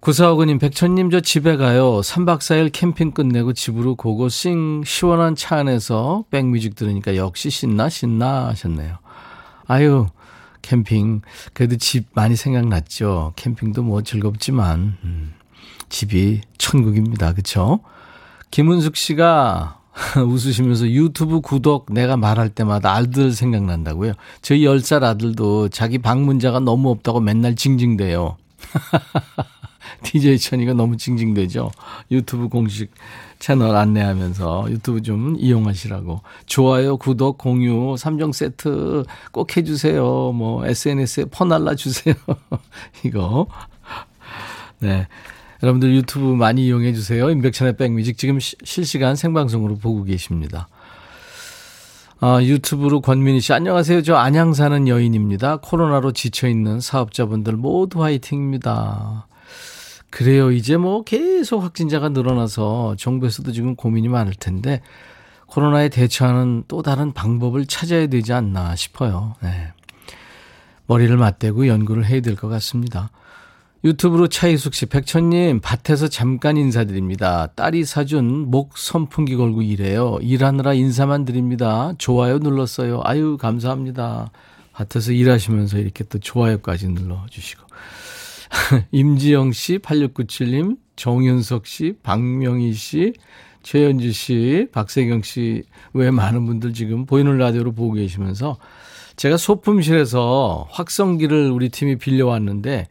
구사오그님, 0.00 0.58
백천님, 0.58 1.10
저 1.10 1.20
집에 1.20 1.56
가요. 1.56 2.00
3박 2.00 2.38
4일 2.38 2.70
캠핑 2.70 3.12
끝내고 3.12 3.54
집으로 3.54 3.96
고고 3.96 4.28
싱, 4.28 4.84
시원한 4.84 5.34
차 5.34 5.56
안에서 5.56 6.24
백뮤직 6.30 6.74
들으니까 6.76 7.16
역시 7.16 7.48
신나, 7.48 7.88
신나 7.88 8.48
하셨네요. 8.48 8.98
아유, 9.66 10.06
캠핑. 10.60 11.22
그래도 11.54 11.76
집 11.76 12.08
많이 12.12 12.36
생각났죠. 12.36 13.32
캠핑도 13.36 13.82
뭐 13.82 14.02
즐겁지만, 14.02 14.98
음, 15.02 15.34
집이 15.88 16.42
천국입니다. 16.58 17.32
그쵸? 17.32 17.80
김은숙 18.50 18.96
씨가 18.96 19.77
웃으시면서 20.26 20.88
유튜브 20.90 21.40
구독 21.40 21.86
내가 21.92 22.16
말할 22.16 22.48
때마다 22.50 22.94
아들 22.94 23.32
생각난다고요. 23.32 24.12
저희 24.42 24.60
10살 24.60 25.02
아들도 25.02 25.68
자기 25.68 25.98
방문자가 25.98 26.60
너무 26.60 26.90
없다고 26.90 27.20
맨날 27.20 27.56
징징대요. 27.56 28.36
DJ 30.02 30.38
천이가 30.38 30.74
너무 30.74 30.96
징징대죠. 30.96 31.70
유튜브 32.10 32.48
공식 32.48 32.92
채널 33.38 33.74
안내하면서 33.76 34.66
유튜브 34.70 35.02
좀 35.02 35.36
이용하시라고. 35.38 36.20
좋아요, 36.46 36.96
구독, 36.96 37.38
공유, 37.38 37.94
3종 37.94 38.32
세트 38.32 39.04
꼭 39.32 39.56
해주세요. 39.56 40.32
뭐, 40.32 40.66
SNS에 40.66 41.24
퍼날라 41.26 41.74
주세요. 41.74 42.14
이거. 43.04 43.46
네. 44.80 45.06
여러분들 45.62 45.94
유튜브 45.94 46.26
많이 46.34 46.66
이용해 46.66 46.92
주세요. 46.92 47.30
인백천의 47.30 47.76
백뮤직 47.76 48.16
지금 48.16 48.38
시, 48.38 48.56
실시간 48.62 49.16
생방송으로 49.16 49.76
보고 49.78 50.04
계십니다. 50.04 50.68
아, 52.20 52.40
유튜브로 52.42 53.00
권민희 53.00 53.40
씨, 53.40 53.52
안녕하세요. 53.52 54.02
저 54.02 54.16
안양 54.16 54.52
사는 54.54 54.88
여인입니다. 54.88 55.58
코로나로 55.58 56.12
지쳐 56.12 56.48
있는 56.48 56.80
사업자분들 56.80 57.54
모두 57.54 58.02
화이팅입니다. 58.02 59.26
그래요. 60.10 60.50
이제 60.50 60.76
뭐 60.76 61.02
계속 61.02 61.62
확진자가 61.62 62.08
늘어나서 62.08 62.96
정부에서도 62.96 63.52
지금 63.52 63.76
고민이 63.76 64.08
많을 64.08 64.32
텐데 64.34 64.80
코로나에 65.46 65.88
대처하는 65.90 66.64
또 66.66 66.82
다른 66.82 67.12
방법을 67.12 67.66
찾아야 67.66 68.06
되지 68.06 68.32
않나 68.32 68.74
싶어요. 68.74 69.34
네. 69.42 69.72
머리를 70.86 71.14
맞대고 71.16 71.68
연구를 71.68 72.06
해야 72.06 72.20
될 72.20 72.34
것 72.36 72.48
같습니다. 72.48 73.10
유튜브로 73.84 74.26
차이숙 74.26 74.74
씨, 74.74 74.86
백천님, 74.86 75.60
밭에서 75.62 76.08
잠깐 76.08 76.56
인사드립니다. 76.56 77.46
딸이 77.54 77.84
사준 77.84 78.50
목 78.50 78.76
선풍기 78.76 79.36
걸고 79.36 79.62
일해요. 79.62 80.18
일하느라 80.20 80.74
인사만 80.74 81.24
드립니다. 81.24 81.92
좋아요 81.96 82.38
눌렀어요. 82.38 83.02
아유, 83.04 83.36
감사합니다. 83.40 84.32
밭에서 84.72 85.12
일하시면서 85.12 85.78
이렇게 85.78 86.02
또 86.04 86.18
좋아요까지 86.18 86.88
눌러주시고. 86.88 87.62
임지영 88.90 89.52
씨, 89.52 89.78
8697님, 89.78 90.76
정윤석 90.96 91.66
씨, 91.66 91.94
박명희 92.02 92.72
씨, 92.72 93.12
최현주 93.62 94.12
씨, 94.12 94.66
박세경 94.72 95.22
씨, 95.22 95.62
외 95.92 96.10
많은 96.10 96.46
분들 96.46 96.72
지금 96.72 97.06
보이는 97.06 97.36
라디오로 97.38 97.72
보고 97.72 97.92
계시면서 97.92 98.56
제가 99.14 99.36
소품실에서 99.36 100.68
확성기를 100.70 101.50
우리 101.50 101.68
팀이 101.68 101.96
빌려왔는데 101.96 102.88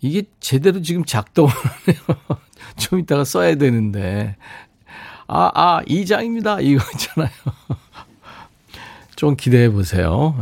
이게 0.00 0.22
제대로 0.40 0.80
지금 0.82 1.04
작동을 1.04 1.50
하네요. 1.50 2.38
좀 2.78 2.98
이따가 3.00 3.24
써야 3.24 3.54
되는데. 3.56 4.36
아, 5.26 5.50
아, 5.54 5.80
이 5.86 6.06
장입니다. 6.06 6.60
이거 6.60 6.82
있잖아요. 6.94 7.30
좀 9.16 9.36
기대해 9.36 9.68
보세요. 9.70 10.34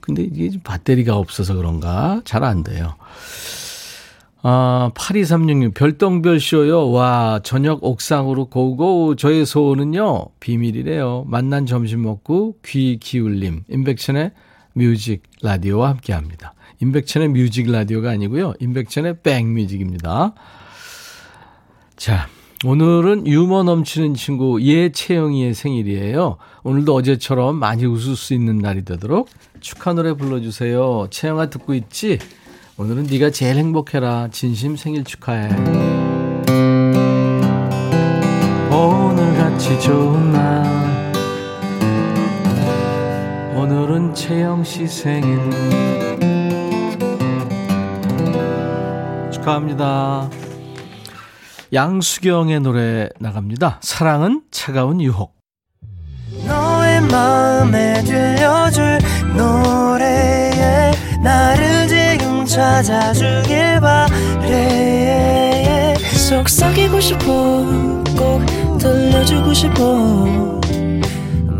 근데 0.00 0.22
이게 0.22 0.56
배터리가 0.62 1.16
없어서 1.16 1.54
그런가? 1.54 2.20
잘 2.24 2.44
안 2.44 2.62
돼요. 2.62 2.94
아, 4.44 4.90
8236님, 4.94 5.72
별똥별쇼요. 5.74 6.90
와, 6.90 7.40
저녁 7.44 7.84
옥상으로 7.84 8.46
go 8.46 8.73
go. 8.73 9.14
저의 9.16 9.46
소원은요, 9.46 10.26
비밀이래요. 10.40 11.24
맛난 11.28 11.64
점심 11.66 12.02
먹고 12.02 12.56
귀 12.64 12.98
기울림. 12.98 13.64
임백천의 13.68 14.32
뮤직 14.74 15.22
라디오와 15.42 15.90
함께 15.90 16.12
합니다. 16.12 16.54
임백천의 16.82 17.28
뮤직 17.28 17.70
라디오가 17.70 18.10
아니고요. 18.10 18.54
임백천의 18.58 19.18
백뮤직입니다. 19.22 20.34
자, 21.96 22.26
오늘은 22.64 23.28
유머 23.28 23.62
넘치는 23.62 24.14
친구 24.14 24.60
예채영이의 24.60 25.54
생일이에요. 25.54 26.38
오늘도 26.64 26.92
어제처럼 26.94 27.54
많이 27.56 27.86
웃을 27.86 28.16
수 28.16 28.34
있는 28.34 28.58
날이 28.58 28.84
되도록 28.84 29.28
축하 29.60 29.92
노래 29.92 30.12
불러주세요. 30.14 31.06
채영아 31.10 31.50
듣고 31.50 31.74
있지? 31.74 32.18
오늘은 32.76 33.04
네가 33.04 33.30
제일 33.30 33.58
행복해라. 33.58 34.28
진심 34.32 34.76
생일 34.76 35.04
축하해. 35.04 35.50
오늘같이 38.72 39.80
좋은 39.80 40.32
날 40.32 41.12
오늘은 43.54 44.14
채영 44.14 44.64
씨 44.64 44.88
생일 44.88 46.01
축하합니다. 49.42 50.30
양수경의 51.72 52.60
노래 52.60 53.08
나갑니다. 53.18 53.78
사랑은 53.82 54.42
차가운 54.50 55.00
유혹. 55.00 55.34
너의 56.46 57.00
마음에 57.02 58.02
들려줄 58.04 58.98
노래에 59.36 60.92
나를 61.22 61.88
지금 61.88 62.44
찾아주길 62.44 63.80
바래 63.80 65.14
속삭이고 65.98 67.00
싶어 67.00 67.24
꼭 68.16 68.78
들려주고 68.78 69.52
싶어 69.54 70.60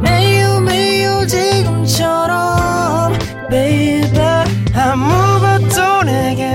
매우 0.01 0.61
매우 0.61 1.27
지금처럼 1.27 3.13
baby 3.51 4.19
아무것도 4.75 6.03
내게 6.05 6.55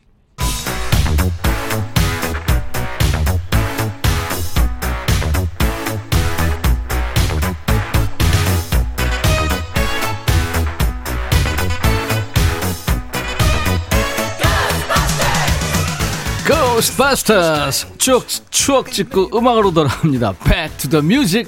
Ghostbusters 16.81 17.85
추억, 17.99 18.25
추억 18.49 18.91
찍고 18.91 19.37
음악으로 19.37 19.71
돌아갑니다 19.71 20.33
Back 20.43 20.77
to 20.77 20.89
the 20.89 21.05
music? 21.05 21.47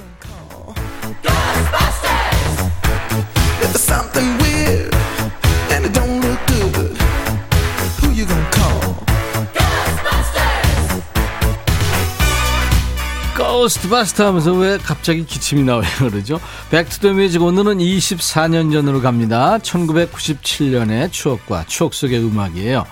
Ghostbuster 13.36 14.26
하면서 14.26 14.52
왜 14.52 14.78
갑자기 14.78 15.24
기침이 15.26 15.64
나와요 15.64 15.88
그러죠? 15.98 16.38
Back 16.70 16.91
to 16.91 17.01
the 17.01 17.16
music 17.16 17.42
오늘은 17.42 17.78
24년 17.78 18.70
전으로 18.72 19.00
갑니다. 19.00 19.58
1997년의 19.58 21.10
추억과 21.10 21.64
추억 21.66 21.94
속의 21.94 22.20
음악이에요. 22.20 22.84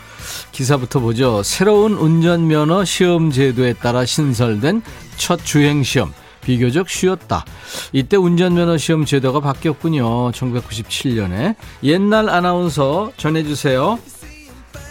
기사부터 0.53 1.01
보죠. 1.01 1.43
새로운 1.43 1.93
운전면허 1.95 2.85
시험 2.85 3.31
제도에 3.31 3.75
따라 3.75 4.05
신설된 4.05 4.83
첫 5.17 5.45
주행시험. 5.45 6.13
비교적 6.43 6.89
쉬웠다. 6.89 7.45
이때 7.93 8.17
운전면허 8.17 8.77
시험 8.77 9.05
제도가 9.05 9.41
바뀌었군요. 9.41 10.33
1997년에. 10.33 11.55
옛날 11.85 12.29
아나운서 12.29 13.13
전해주세요. 13.17 13.99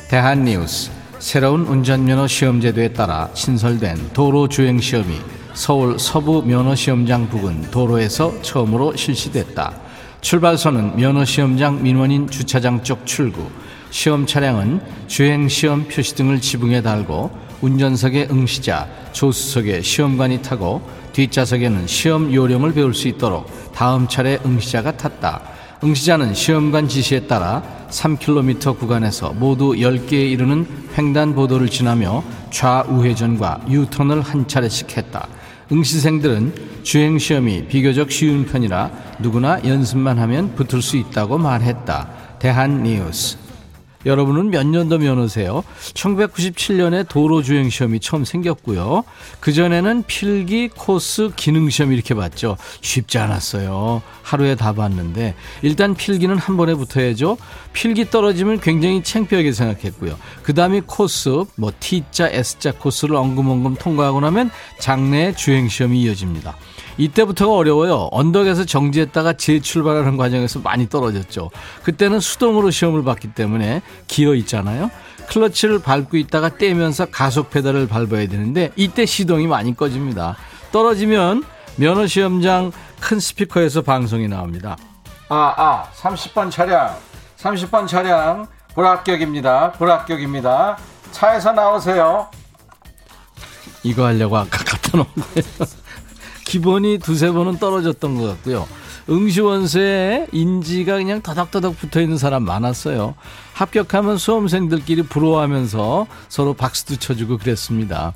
대한뉴스. 0.10 0.92
새로운 1.20 1.62
운전면허 1.62 2.28
시험 2.28 2.62
제도에 2.62 2.94
따라 2.94 3.30
신설된 3.34 4.12
도로 4.14 4.48
주행 4.48 4.80
시험이 4.80 5.20
서울 5.54 6.00
서부 6.00 6.42
면허시험장 6.44 7.30
부근 7.30 7.62
도로에서 7.70 8.42
처음으로 8.42 8.96
실시됐다. 8.96 9.74
출발선은 10.22 10.96
면허시험장 10.98 11.84
민원인 11.84 12.30
주차장 12.30 12.82
쪽 12.84 13.06
출구. 13.06 13.50
시험 13.92 14.26
차량은 14.26 14.82
주행시험 15.08 15.88
표시등을 15.88 16.42
지붕에 16.42 16.82
달고 16.82 17.30
운전석에 17.62 18.30
응시자, 18.32 18.88
조수석에 19.12 19.82
시험관이 19.82 20.42
타고 20.42 20.82
뒷좌석에는 21.14 21.86
시험 21.86 22.34
요령을 22.34 22.74
배울 22.74 22.94
수 22.94 23.08
있도록 23.10 23.46
다음 23.74 24.08
차례 24.08 24.40
응시자가 24.46 24.98
탔다. 24.98 25.42
응시자는 25.84 26.34
시험관 26.34 26.88
지시에 26.88 27.28
따라 27.28 27.62
3km 27.90 28.80
구간에서 28.80 29.34
모두 29.34 29.74
10개에 29.74 30.32
이르는 30.32 30.66
횡단보도를 30.98 31.70
지나며 31.70 32.24
좌우회전과 32.50 33.66
유턴을 33.68 34.22
한 34.22 34.48
차례씩 34.48 34.96
했다. 34.96 35.28
응시생들은 35.72 36.54
주행시험이 36.84 37.68
비교적 37.68 38.12
쉬운 38.12 38.46
편이라 38.46 38.92
누구나 39.20 39.60
연습만 39.66 40.18
하면 40.20 40.56
붙을 40.56 40.82
수 40.82 40.98
있다고 40.98 41.38
말했다. 41.38 42.10
대한뉴스 42.40 43.41
여러분은 44.06 44.50
몇 44.50 44.66
년도 44.66 45.00
면허세요? 45.00 45.64
1997년에 45.94 47.08
도로주행시험이 47.08 48.00
처음 48.00 48.26
생겼고요. 48.26 49.04
그전에는 49.40 50.04
필기, 50.08 50.70
코스, 50.70 51.32
기능시험 51.36 51.92
이렇게 51.92 52.14
봤죠. 52.14 52.58
쉽지 52.82 53.18
않았어요. 53.18 54.02
하루에 54.24 54.56
다 54.56 54.74
봤는데 54.74 55.36
일단 55.62 55.96
필기는 55.96 56.38
한 56.38 56.58
번에 56.58 56.74
붙어야죠. 56.74 57.38
필기 57.74 58.10
떨어지면 58.10 58.60
굉장히 58.60 59.04
창피하게 59.04 59.52
생각했고요. 59.52 60.18
그 60.44 60.54
다음에 60.54 60.82
코스, 60.86 61.44
뭐 61.56 61.72
T자, 61.80 62.30
S자 62.30 62.72
코스를 62.72 63.16
엉금엉금 63.16 63.76
통과하고 63.76 64.20
나면 64.22 64.52
장내 64.80 65.34
주행시험이 65.36 66.02
이어집니다. 66.02 66.56
이때부터가 66.98 67.56
어려워요. 67.56 68.10
언덕에서 68.12 68.66
정지했다가 68.66 69.34
재출발하는 69.34 70.18
과정에서 70.18 70.60
많이 70.60 70.90
떨어졌죠. 70.90 71.50
그때는 71.84 72.20
수동으로 72.20 72.72
시험을 72.72 73.04
봤기 73.04 73.34
때문에 73.34 73.82
기어 74.08 74.36
있잖아요. 74.36 74.90
클러치를 75.28 75.80
밟고 75.82 76.18
있다가 76.18 76.58
떼면서 76.58 77.06
가속 77.06 77.50
페달을 77.50 77.88
밟아야 77.88 78.28
되는데 78.28 78.72
이때 78.76 79.06
시동이 79.06 79.48
많이 79.48 79.76
꺼집니다. 79.76 80.36
떨어지면 80.72 81.44
면허 81.78 82.06
시험장 82.06 82.72
큰 83.00 83.20
스피커에서 83.20 83.82
방송이 83.82 84.28
나옵니다. 84.28 84.78
아, 85.30 85.54
아, 85.58 85.90
30번 85.96 86.52
차량, 86.52 86.96
30번 87.38 87.88
차량 87.88 88.48
불합격입니다. 88.76 89.72
불합격입니다. 89.74 90.78
차에서 91.12 91.54
나오세요. 91.54 92.28
이거 93.84 94.06
하려고 94.06 94.38
아까 94.38 94.58
갖다 94.64 94.98
놓은 94.98 95.06
거예요. 95.16 95.81
기본이 96.52 96.98
두세 96.98 97.32
번은 97.32 97.60
떨어졌던 97.60 98.18
것 98.18 98.24
같고요. 98.28 98.68
응시원서에 99.10 100.28
인지가 100.34 100.98
그냥 100.98 101.22
더덕더덕 101.22 101.80
붙어 101.80 102.02
있는 102.02 102.18
사람 102.18 102.44
많았어요. 102.44 103.16
합격하면 103.54 104.18
수험생들끼리 104.18 105.04
부러워하면서 105.04 106.08
서로 106.28 106.54
박수도 106.54 106.98
쳐주고 106.98 107.38
그랬습니다. 107.38 108.12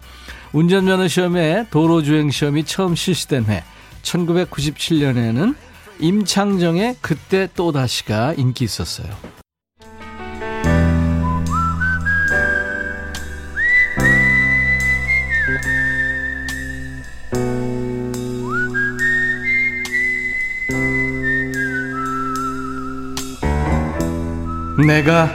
운전면허 0.52 1.08
시험에 1.08 1.68
도로주행 1.72 2.30
시험이 2.30 2.66
처음 2.66 2.94
실시된 2.94 3.46
해 3.46 3.64
1997년에는 4.02 5.56
임창정의 6.00 6.98
그때 7.00 7.48
또다시가 7.56 8.34
인기 8.34 8.66
있었어요. 8.66 9.35
내가 24.84 25.30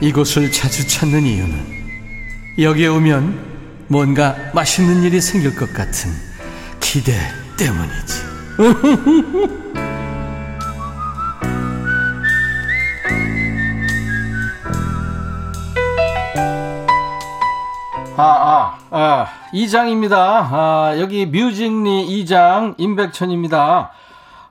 이곳을 0.00 0.50
자주 0.50 0.86
찾는 0.86 1.22
이유는 1.22 1.54
여기에 2.58 2.88
오면 2.88 3.86
뭔가 3.88 4.34
맛있는 4.52 5.02
일이 5.04 5.20
생길 5.20 5.54
것 5.54 5.72
같은 5.72 6.10
기대 6.80 7.12
때문이지. 7.56 8.30
아, 18.16 18.22
아, 18.22 18.78
아, 18.90 19.26
이장입니다. 19.52 20.16
아, 20.18 20.94
여기 20.98 21.26
뮤직리 21.26 22.02
이장 22.02 22.74
임백천입니다. 22.76 23.92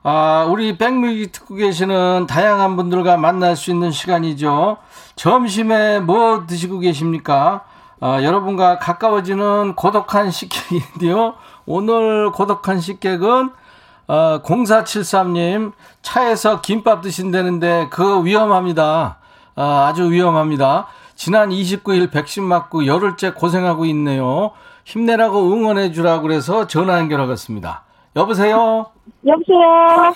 아, 0.02 0.46
우리 0.48 0.78
백뮤직 0.78 1.32
듣고 1.32 1.56
계시는 1.56 2.26
다양한 2.26 2.76
분들과 2.76 3.18
만날 3.18 3.54
수 3.54 3.70
있는 3.70 3.90
시간이죠. 3.90 4.78
점심에 5.14 6.00
뭐 6.00 6.46
드시고 6.46 6.78
계십니까? 6.78 7.64
아, 8.00 8.22
여러분과 8.22 8.78
가까워지는 8.78 9.74
고독한 9.76 10.30
식객인데요. 10.30 11.34
오늘 11.66 12.32
고독한 12.32 12.80
식객은 12.80 13.50
어, 14.08 14.40
0473님 14.42 15.72
차에서 16.02 16.62
김밥 16.62 17.02
드신다는데 17.02 17.88
그거 17.90 18.18
위험합니다. 18.18 19.18
아, 19.54 19.86
아주 19.86 20.10
위험합니다. 20.10 20.86
지난 21.14 21.50
29일 21.50 22.10
백신 22.10 22.42
맞고 22.42 22.86
열흘째 22.86 23.32
고생하고 23.32 23.84
있네요. 23.86 24.52
힘내라고 24.84 25.52
응원해 25.52 25.92
주라고 25.92 26.22
그래서 26.22 26.66
전화 26.66 26.98
연결하겠습니다. 26.98 27.84
여보세요? 28.16 28.86
여보세요? 29.24 30.14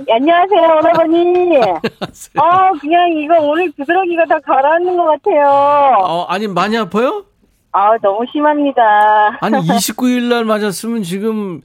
안녕하세요, 0.10 0.78
오라버니. 0.78 1.56
아, 2.38 2.70
그냥 2.80 3.10
이거 3.16 3.38
오늘 3.40 3.70
부스러기가 3.76 4.24
다 4.26 4.38
가라앉는 4.40 4.96
것 4.96 5.04
같아요. 5.04 5.96
어, 5.98 6.24
아니, 6.28 6.46
많이 6.46 6.76
아파요? 6.78 7.24
아, 7.72 7.96
너무 8.02 8.24
심합니다. 8.32 9.38
아니, 9.40 9.56
29일 9.66 10.28
날 10.28 10.44
맞았으면 10.44 11.02
지금 11.02 11.60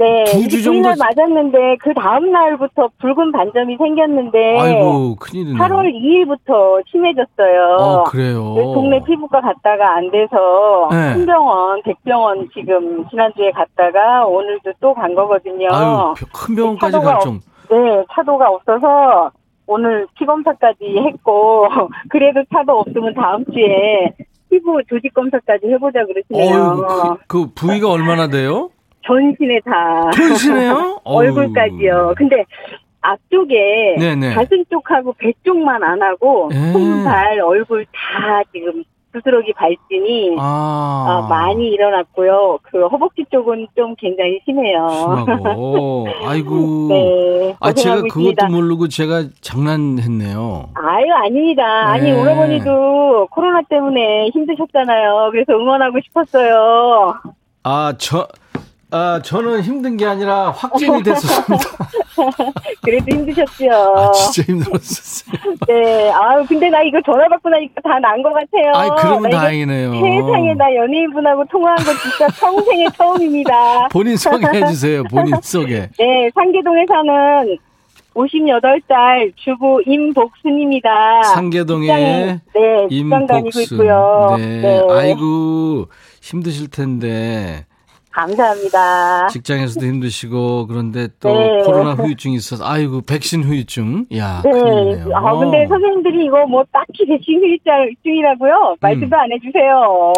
네, 0.00 0.24
두주 0.24 0.62
정도 0.62 0.88
맞았는데 0.98 1.76
그 1.80 1.92
다음 1.92 2.32
날부터 2.32 2.88
붉은 3.00 3.32
반점이 3.32 3.76
생겼는데 3.76 4.58
아이고 4.58 5.16
큰일이네. 5.16 5.58
8월 5.58 5.92
2일부터 5.92 6.82
심해졌어요. 6.90 7.76
어, 7.78 8.04
그래요. 8.04 8.54
동네 8.74 8.98
피부과 9.04 9.42
갔다가 9.42 9.96
안 9.96 10.10
돼서 10.10 10.88
네. 10.90 11.12
큰병원, 11.14 11.82
백병원 11.82 12.48
지금 12.54 13.06
지난주에 13.10 13.50
갔다가 13.50 14.24
오늘도 14.26 14.72
또 14.80 14.94
간 14.94 15.14
거거든요. 15.14 15.68
아유, 15.70 16.14
큰 16.32 16.54
병원까지 16.56 16.98
갈 17.00 17.20
정. 17.20 17.40
네, 17.70 18.04
차도가 18.12 18.48
없어서 18.50 19.30
오늘 19.66 20.06
피검사까지 20.18 20.78
했고 21.06 21.68
그래도 22.08 22.40
차도 22.52 22.72
없으면 22.80 23.12
다음 23.14 23.44
주에 23.52 24.10
피부 24.50 24.82
조직 24.88 25.12
검사까지 25.14 25.66
해보자 25.68 26.00
그러시네요. 26.06 26.56
어휴, 26.60 27.16
그, 27.28 27.44
그 27.46 27.50
부위가 27.54 27.90
얼마나 27.90 28.26
돼요? 28.28 28.70
전신에 29.06 29.60
다. 29.64 30.10
전신에요? 30.10 31.00
얼굴까지요. 31.04 32.14
근데 32.16 32.44
앞쪽에 33.00 33.96
네네. 33.98 34.34
가슴 34.34 34.64
쪽하고 34.66 35.14
배 35.14 35.32
쪽만 35.44 35.82
안 35.82 36.02
하고 36.02 36.50
예. 36.52 36.72
손발 36.72 37.40
얼굴 37.40 37.86
다 37.86 38.42
지금 38.52 38.84
부스러기 39.12 39.52
발진이 39.54 40.36
아, 40.38 41.22
어, 41.24 41.28
많이 41.28 41.68
일어났고요. 41.70 42.58
그 42.62 42.86
허벅지 42.86 43.24
쪽은 43.32 43.66
좀 43.74 43.94
굉장히 43.96 44.38
심해요. 44.44 44.86
심하고. 45.26 46.06
아이고. 46.24 46.86
네, 46.90 47.56
아, 47.58 47.72
제가 47.72 47.96
있습니다. 48.06 48.46
그것도 48.46 48.52
모르고 48.54 48.86
제가 48.86 49.24
장난했네요. 49.40 50.68
아유, 50.74 51.12
아닙니다. 51.24 51.62
아니, 51.88 52.12
네. 52.12 52.20
오라버니도 52.20 53.28
코로나 53.32 53.62
때문에 53.62 54.28
힘드셨잖아요. 54.28 55.30
그래서 55.32 55.54
응원하고 55.54 55.98
싶었어요. 56.04 57.14
아, 57.64 57.92
저, 57.98 58.28
아, 58.92 59.20
저는 59.22 59.62
힘든 59.62 59.96
게 59.96 60.04
아니라 60.06 60.50
확진이 60.50 61.02
됐었습니다. 61.04 61.64
그래도 62.82 63.04
힘드셨죠. 63.08 63.70
아, 63.96 64.10
진짜 64.12 64.52
힘들었었어요. 64.52 65.36
네. 65.68 66.10
아유, 66.10 66.44
근데 66.48 66.68
나 66.70 66.82
이거 66.82 67.00
전화 67.04 67.28
받고 67.28 67.48
나니까 67.48 67.80
다 67.82 67.98
난 68.00 68.22
것 68.22 68.32
같아요. 68.32 68.72
나 68.72 68.86
이거 68.86 69.28
다행이네요. 69.28 69.92
세상에 69.92 70.54
나 70.54 70.74
연예인분하고 70.74 71.44
통화한 71.46 71.76
거 71.78 71.84
진짜 71.84 72.26
평생의 72.40 72.88
처음입니다. 72.96 73.88
본인 73.92 74.16
소개해 74.16 74.66
주세요. 74.66 75.04
본인 75.04 75.34
소개. 75.42 75.88
네, 75.98 76.30
상계동에 76.34 76.84
사는 76.88 77.56
58살 78.14 79.32
주부 79.36 79.80
임복순입니다. 79.86 81.22
상계동에 81.34 81.86
직장에, 81.86 82.40
네, 82.54 82.88
직장 82.90 83.26
다니고 83.26 83.46
임복순. 83.50 83.62
있고요. 83.76 84.34
네. 84.36 84.82
아이고, 84.90 85.86
힘드실 86.20 86.68
텐데. 86.70 87.66
감사합니다. 88.12 89.28
직장에서도 89.28 89.86
힘드시고, 89.86 90.66
그런데 90.66 91.08
또 91.20 91.28
네. 91.32 91.62
코로나 91.64 91.92
후유증이 91.92 92.34
있어서, 92.36 92.64
아이고, 92.66 93.02
백신 93.02 93.44
후유증. 93.44 94.06
야, 94.16 94.42
네. 94.44 94.50
큰일이네요. 94.50 95.16
아, 95.16 95.38
근데 95.38 95.66
선생님들이 95.68 96.24
이거 96.26 96.46
뭐 96.46 96.64
딱히 96.72 97.06
대신 97.06 97.40
후유증이라고요? 97.40 98.76
말씀도 98.80 99.16
안 99.16 99.30
해주세요. 99.32 100.12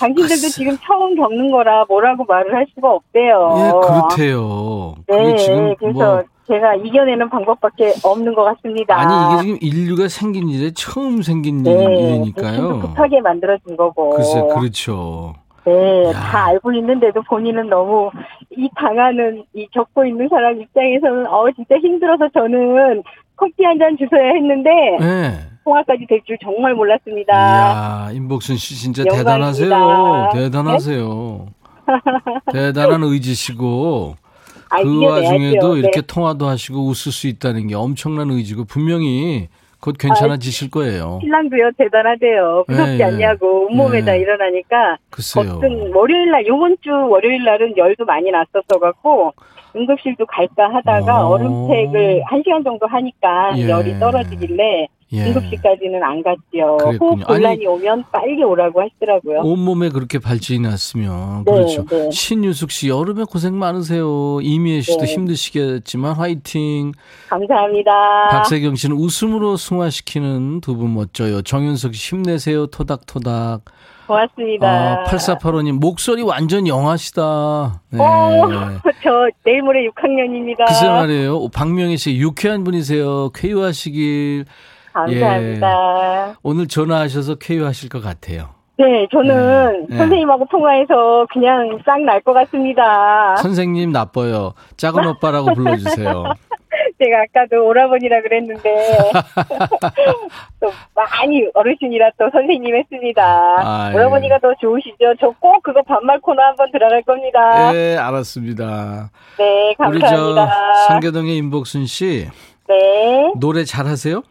당신들도 0.00 0.22
음. 0.24 0.28
글쎄. 0.28 0.48
지금 0.48 0.76
처음 0.84 1.14
겪는 1.16 1.50
거라 1.50 1.84
뭐라고 1.88 2.24
말을 2.24 2.54
할 2.54 2.66
수가 2.74 2.90
없대요. 2.90 3.54
예, 3.56 3.70
그렇대요. 3.86 4.94
네, 5.08 5.36
지금 5.36 5.74
그래서 5.78 5.98
뭐, 5.98 6.22
제가 6.46 6.74
이겨내는 6.74 7.30
방법밖에 7.30 7.94
없는 8.02 8.34
것 8.34 8.44
같습니다. 8.44 9.00
아니, 9.00 9.14
이게 9.14 9.42
지금 9.54 9.58
인류가 9.62 10.08
생긴 10.08 10.48
일에 10.50 10.72
처음 10.74 11.22
생긴 11.22 11.62
네, 11.62 11.70
일이니까요. 11.72 12.80
급하게 12.80 13.20
만들어진 13.22 13.76
거고. 13.76 14.10
글쎄, 14.10 14.42
그렇죠. 14.54 15.34
네, 15.66 16.04
야. 16.08 16.12
다 16.12 16.46
알고 16.46 16.72
있는데도 16.74 17.22
본인은 17.22 17.68
너무 17.68 18.10
이 18.50 18.68
당하는 18.76 19.44
이 19.54 19.66
겪고 19.72 20.04
있는 20.04 20.28
사람 20.28 20.60
입장에서는 20.60 21.26
어 21.26 21.46
진짜 21.56 21.76
힘들어서 21.78 22.28
저는 22.34 23.02
커피 23.36 23.64
한 23.64 23.78
잔 23.78 23.96
주셔야 23.96 24.32
했는데 24.34 24.70
네. 25.00 25.38
통화까지 25.64 26.06
될 26.08 26.20
줄 26.26 26.36
정말 26.42 26.74
몰랐습니다. 26.74 27.32
이야, 27.32 28.10
임복순 28.12 28.56
씨 28.56 28.74
진짜 28.76 29.02
영광입니다. 29.06 29.30
대단하세요. 29.32 30.30
대단하세요. 30.34 31.46
대단한 32.52 33.02
의지시고, 33.02 34.16
아, 34.70 34.82
그. 34.82 35.04
와중에도 35.04 35.74
네. 35.74 35.80
이렇게 35.80 36.00
통화도 36.02 36.46
하시고 36.46 36.86
웃을 36.86 37.12
수 37.12 37.26
있다는 37.26 37.66
게 37.68 37.74
엄청난 37.74 38.30
의지고, 38.30 38.64
분명히 38.64 39.48
곧 39.84 39.96
괜찮아지실 39.98 40.70
거예요. 40.70 41.18
신랑도요 41.20 41.72
대단하대요. 41.76 42.64
무섭지 42.66 42.96
네, 42.96 43.04
않냐고 43.04 43.66
온몸에다 43.66 44.12
네. 44.12 44.18
일어나니까 44.20 44.96
글쎄요. 45.10 45.60
걱정 45.60 45.90
월요일 45.94 46.30
날 46.30 46.46
요번 46.46 46.74
주 46.80 46.90
월요일 46.90 47.44
날은 47.44 47.76
열도 47.76 48.06
많이 48.06 48.30
났었어 48.30 48.78
갖고 48.80 49.34
응급실도 49.76 50.26
갈까 50.26 50.72
하다가 50.72 51.26
어. 51.26 51.30
얼음팩을 51.30 52.22
한 52.26 52.42
시간 52.44 52.62
정도 52.64 52.86
하니까 52.86 53.52
예. 53.58 53.68
열이 53.68 53.98
떨어지길래 53.98 54.86
예. 55.12 55.24
응급실까지는 55.26 56.02
안 56.02 56.22
갔지요. 56.22 56.76
그랬군요. 56.78 56.98
호흡 56.98 57.26
곤란이 57.26 57.46
아니, 57.46 57.66
오면 57.66 58.04
빨리 58.10 58.42
오라고 58.42 58.80
하시더라고요. 58.82 59.40
온몸에 59.42 59.90
그렇게 59.90 60.18
발진이 60.18 60.60
났으면 60.60 61.44
네, 61.44 61.52
그렇죠. 61.52 61.84
네. 61.86 62.10
신유숙 62.10 62.70
씨 62.70 62.88
여름에 62.88 63.24
고생 63.30 63.56
많으세요. 63.58 64.40
이미애 64.42 64.80
씨도 64.80 65.04
네. 65.04 65.12
힘드시겠지만 65.12 66.14
화이팅. 66.14 66.92
감사합니다. 67.28 67.92
박세경 68.30 68.74
씨는 68.76 68.96
웃음으로 68.96 69.56
승화시키는 69.56 70.60
두 70.62 70.74
분 70.74 70.94
멋져요. 70.94 71.42
정윤석 71.42 71.94
씨 71.94 72.16
힘내세요. 72.16 72.66
토닥토닥. 72.66 73.62
고맙습니다. 74.06 74.68
아, 74.68 75.04
8485님 75.04 75.78
목소리 75.80 76.22
완전 76.22 76.66
영하시다. 76.66 77.80
네. 77.90 77.98
어, 78.00 78.42
저 79.02 79.10
내일 79.44 79.62
모레 79.62 79.88
6학년입니다. 79.90 80.66
글쎄 80.66 80.88
말이에요. 80.88 81.48
박명희 81.48 81.96
씨 81.96 82.16
유쾌한 82.18 82.64
분이세요. 82.64 83.30
쾌유하시길. 83.30 84.44
감사합니다. 84.92 86.36
오늘 86.42 86.68
전화하셔서 86.68 87.36
쾌유하실 87.36 87.88
것 87.88 88.02
같아요. 88.02 88.50
네, 88.76 89.06
저는 89.12 89.86
네. 89.88 89.96
선생님하고 89.98 90.46
통화해서 90.50 91.26
그냥 91.32 91.78
싹 91.84 92.00
날 92.00 92.20
것 92.22 92.32
같습니다. 92.32 93.36
선생님 93.36 93.92
나빠요. 93.92 94.52
작은 94.76 95.06
오빠라고 95.06 95.54
불러주세요. 95.54 96.24
제가 97.04 97.22
아까도 97.22 97.66
오라버니라 97.66 98.22
그랬는데 98.22 98.62
또 100.60 100.70
많이 100.94 101.46
어르신이라 101.54 102.10
또 102.18 102.30
선생님 102.32 102.74
했습니다. 102.76 103.22
아, 103.58 103.90
예. 103.92 103.96
오라버니가 103.96 104.38
더 104.38 104.54
좋으시죠? 104.60 105.14
저 105.20 105.34
꼭 105.40 105.62
그거 105.62 105.82
반말 105.82 106.18
코너 106.20 106.40
한번 106.42 106.70
들어갈 106.72 107.02
겁니다. 107.02 107.72
네, 107.72 107.96
알았습니다. 107.96 109.10
네, 109.38 109.74
우리 109.88 109.98
저 110.00 110.06
감사합니다. 110.06 110.50
상계동의 110.88 111.36
임복순 111.36 111.86
씨 111.86 112.28
네, 112.68 113.32
노래 113.36 113.64
잘하세요? 113.64 114.22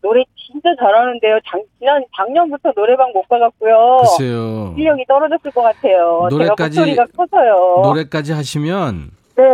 노래 0.00 0.22
진짜 0.36 0.70
잘하는데요. 0.80 1.38
작, 1.50 1.60
지난 1.78 2.02
작년부터 2.16 2.72
노래방 2.72 3.12
못 3.12 3.28
가갖고요. 3.28 3.98
글쎄요. 3.98 4.72
실력이 4.76 5.04
떨어졌을 5.06 5.50
것 5.50 5.60
같아요. 5.62 6.28
노래까지- 6.30 6.74
제가 6.74 6.86
목소리가 6.86 7.04
커서요. 7.16 7.82
노래까지 7.82 8.32
하시면 8.32 9.10
네. 9.36 9.44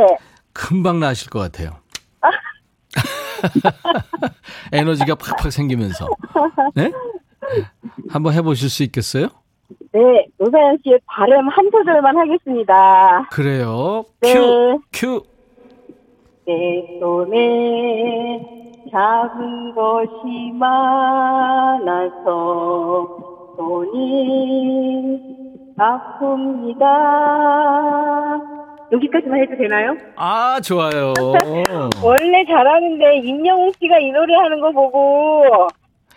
금방 0.53 1.01
나실 1.01 1.31
것 1.31 1.41
같아요. 1.41 1.71
에너지가 4.73 5.15
팍팍 5.17 5.53
생기면서. 5.53 6.09
네? 6.75 6.91
한번 8.09 8.33
해보실 8.35 8.71
수 8.71 8.83
있겠어요? 8.85 9.29
네, 9.93 10.27
노사연 10.39 10.79
씨의 10.83 10.99
발음 11.07 11.49
한 11.49 11.71
소절만 11.71 12.17
하겠습니다. 12.17 13.29
그래요. 13.31 14.05
네. 14.21 14.35
큐, 14.35 14.81
큐. 14.93 15.23
내 16.47 16.99
손에 17.01 18.41
작은 18.91 19.75
것이 19.75 20.53
많아서 20.55 22.25
손이 23.57 25.21
아픕니다. 25.79 26.85
여기까지만 28.93 29.41
해도 29.41 29.57
되나요? 29.57 29.97
아, 30.17 30.61
좋아요. 30.61 31.13
원래 32.03 32.45
잘하는데 32.47 33.17
임영웅 33.25 33.73
씨가 33.81 33.99
이 33.99 34.11
노래 34.13 34.35
하는 34.35 34.61
거 34.61 34.71
보고 34.73 35.69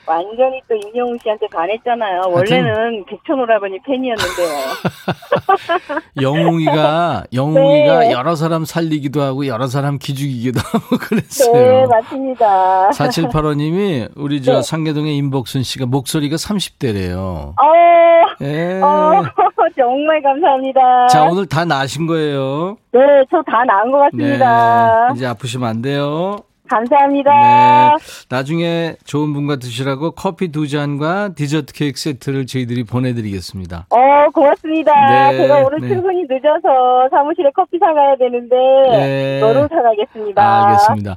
완전히 0.07 0.61
또 0.69 0.75
임영웅 0.75 1.17
씨한테 1.21 1.47
반했잖아요. 1.51 2.21
원래는 2.27 3.05
백천 3.05 3.39
오라버니 3.39 3.79
팬이었는데요. 3.85 4.47
영웅이가, 6.21 7.25
영웅이가 7.33 7.99
네. 7.99 8.11
여러 8.11 8.35
사람 8.35 8.63
살리기도 8.63 9.21
하고 9.21 9.45
여러 9.47 9.67
사람 9.67 9.97
기죽이기도 9.99 10.61
하고 10.63 10.97
네, 10.97 11.05
그랬어요. 11.05 11.87
맞습니다. 11.87 12.89
4785님이 12.91 14.09
우리 14.15 14.41
저 14.41 14.55
네. 14.55 14.61
상계동의 14.61 15.17
임복순 15.17 15.63
씨가 15.63 15.85
목소리가 15.87 16.37
30대래요. 16.37 17.17
어, 17.17 17.53
예. 18.41 18.79
어, 18.81 19.23
정말 19.77 20.21
감사합니다. 20.21 21.07
자, 21.07 21.23
오늘 21.25 21.45
다 21.47 21.65
나신 21.65 22.07
거예요. 22.07 22.77
네, 22.91 22.99
저 23.31 23.41
다 23.43 23.63
나은 23.65 23.91
것 23.91 23.97
네. 24.13 24.23
같습니다. 24.23 25.09
이제 25.15 25.25
아프시면 25.25 25.67
안 25.69 25.81
돼요. 25.81 26.37
감사합니다. 26.69 27.31
네. 27.31 27.91
나중에 28.29 28.95
좋은 29.05 29.33
분과 29.33 29.55
드시라고 29.55 30.11
커피 30.11 30.51
두 30.51 30.67
잔과 30.67 31.29
디저트 31.33 31.73
케이크 31.73 31.97
세트를 31.97 32.45
저희들이 32.45 32.83
보내드리겠습니다. 32.83 33.85
어, 33.89 34.29
고맙습니다. 34.33 34.91
네, 35.31 35.37
제가 35.37 35.59
오늘 35.59 35.79
네. 35.79 35.87
출근이 35.87 36.23
늦어서 36.29 37.07
사무실에 37.09 37.51
커피 37.55 37.77
사가야 37.79 38.17
되는데, 38.17 38.55
네. 38.91 39.39
너로 39.39 39.67
사가겠습니다. 39.69 40.41
아, 40.43 40.65
알겠습니다. 40.67 41.15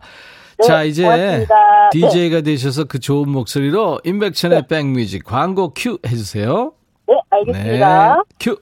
네, 0.59 0.67
자, 0.67 0.83
이제 0.85 1.03
고맙습니다. 1.03 1.55
DJ가 1.91 2.41
되셔서 2.43 2.85
그 2.85 3.01
좋은 3.01 3.29
목소리로 3.29 3.99
임백천의 4.05 4.69
백뮤직 4.69 5.25
광고 5.25 5.73
큐 5.75 5.99
해주세요. 6.07 6.73
네, 7.31 7.39
알겠습니다. 7.39 8.23
큐. 8.39 8.57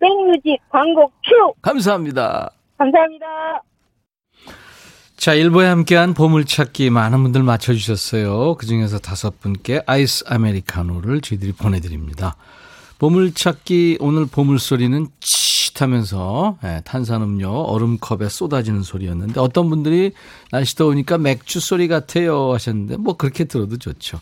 백뮤직 0.00 0.58
광고 0.70 1.08
큐! 1.24 1.52
감사합니다. 1.62 2.50
감사합니다. 2.78 3.26
자, 5.16 5.34
일부에 5.34 5.66
함께한 5.66 6.14
보물찾기 6.14 6.90
많은 6.90 7.22
분들 7.24 7.42
맞춰주셨어요. 7.42 8.54
그 8.54 8.66
중에서 8.66 8.98
다섯 9.00 9.40
분께 9.40 9.82
아이스 9.86 10.24
아메리카노를 10.28 11.20
저희들이 11.20 11.52
보내드립니다. 11.52 12.36
보물찾기 12.98 13.98
오늘 14.00 14.26
보물소리는 14.26 15.08
치 15.20 15.48
하면서 15.80 16.58
예, 16.64 16.82
탄산음료 16.84 17.48
얼음컵에 17.48 18.28
쏟아지는 18.28 18.82
소리였는데 18.82 19.38
어떤 19.38 19.68
분들이 19.70 20.12
날씨 20.50 20.74
더우니까 20.74 21.18
맥주 21.18 21.60
소리 21.60 21.86
같아요 21.86 22.52
하셨는데 22.52 22.96
뭐 22.96 23.16
그렇게 23.16 23.44
들어도 23.44 23.76
좋죠. 23.76 24.18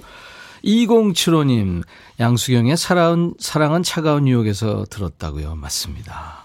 2075님, 0.66 1.82
양수경의 2.18 2.76
사랑은, 2.76 3.34
사랑은 3.38 3.82
차가운 3.82 4.26
유혹에서 4.26 4.84
들었다고요. 4.90 5.54
맞습니다. 5.54 6.44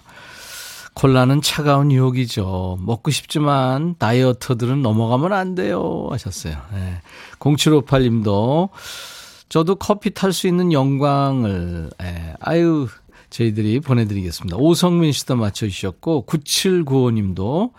콜라는 0.94 1.42
차가운 1.42 1.92
유혹이죠. 1.92 2.78
먹고 2.82 3.12
싶지만 3.12 3.96
다이어터들은 3.98 4.82
넘어가면 4.82 5.34
안 5.34 5.56
돼요. 5.56 6.08
하셨어요. 6.12 6.56
네. 6.74 7.02
0758님도 7.40 8.70
저도 9.50 9.76
커피 9.76 10.14
탈 10.14 10.32
수 10.32 10.48
있는 10.48 10.72
영광을, 10.72 11.90
예. 12.02 12.34
아유, 12.40 12.88
저희들이 13.32 13.80
보내드리겠습니다. 13.80 14.58
오성민 14.58 15.12
씨도 15.12 15.36
맞춰주셨고, 15.36 16.26
9795님도 16.28 17.72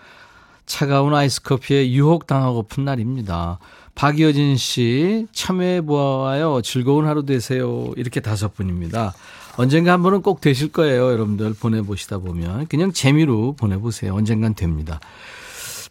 차가운 0.67 1.15
아이스 1.15 1.43
커피에 1.43 1.91
유혹당하고픈 1.91 2.85
날입니다. 2.85 3.59
박여진 3.95 4.57
씨, 4.57 5.27
참여해보아요. 5.33 6.63
즐거운 6.63 7.07
하루 7.07 7.25
되세요. 7.25 7.93
이렇게 7.97 8.21
다섯 8.21 8.55
분입니다. 8.55 9.15
언젠가 9.57 9.93
한 9.93 10.03
번은 10.03 10.23
꼭 10.23 10.41
되실 10.41 10.73
거예요. 10.73 11.13
여러분들 11.13 11.55
보내보시다 11.55 12.19
보면. 12.19 12.67
그냥 12.69 12.93
재미로 12.93 13.53
보내보세요. 13.53 14.15
언젠간 14.15 14.55
됩니다. 14.55 14.99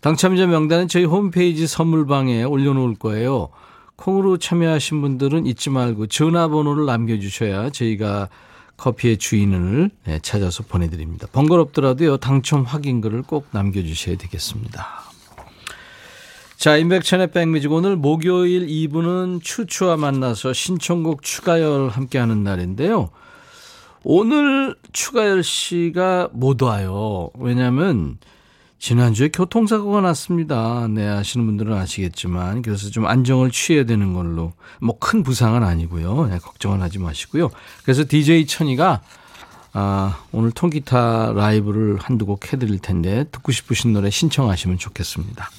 당첨자 0.01 0.47
명단은 0.47 0.87
저희 0.87 1.05
홈페이지 1.05 1.67
선물방에 1.67 2.43
올려놓을 2.43 2.95
거예요. 2.95 3.49
콩으로 3.97 4.37
참여하신 4.37 4.99
분들은 5.01 5.45
잊지 5.45 5.69
말고 5.69 6.07
전화번호를 6.07 6.87
남겨주셔야 6.87 7.69
저희가 7.69 8.29
커피의 8.77 9.17
주인을 9.17 9.91
네, 10.05 10.19
찾아서 10.23 10.63
보내드립니다. 10.63 11.27
번거롭더라도요, 11.31 12.17
당첨 12.17 12.63
확인글을 12.63 13.21
꼭 13.21 13.45
남겨주셔야 13.51 14.17
되겠습니다. 14.17 15.10
자, 16.61 16.77
인백천의 16.77 17.31
백뮤직. 17.31 17.71
오늘 17.71 17.95
목요일 17.95 18.67
2부는 18.67 19.41
추추와 19.41 19.97
만나서 19.97 20.53
신청곡 20.53 21.23
추가열 21.23 21.89
함께하는 21.89 22.43
날인데요. 22.43 23.09
오늘 24.03 24.75
추가열 24.93 25.43
씨가 25.43 26.29
못 26.33 26.61
와요. 26.61 27.31
왜냐면, 27.33 28.19
지난주에 28.77 29.29
교통사고가 29.29 30.01
났습니다. 30.01 30.87
네, 30.87 31.07
아시는 31.07 31.47
분들은 31.47 31.73
아시겠지만. 31.73 32.61
그래서 32.61 32.91
좀 32.91 33.07
안정을 33.07 33.49
취해야 33.49 33.83
되는 33.83 34.13
걸로. 34.13 34.53
뭐 34.81 34.99
큰 34.99 35.23
부상은 35.23 35.63
아니고요. 35.63 36.27
네, 36.27 36.37
걱정은 36.37 36.83
하지 36.83 36.99
마시고요. 36.99 37.49
그래서 37.81 38.03
DJ 38.07 38.45
천이가 38.45 39.01
아, 39.73 40.19
오늘 40.31 40.51
통기타 40.51 41.33
라이브를 41.33 41.97
한두 41.97 42.27
곡 42.27 42.53
해드릴 42.53 42.77
텐데 42.77 43.25
듣고 43.31 43.51
싶으신 43.51 43.93
노래 43.93 44.11
신청하시면 44.11 44.77
좋겠습니다. 44.77 45.49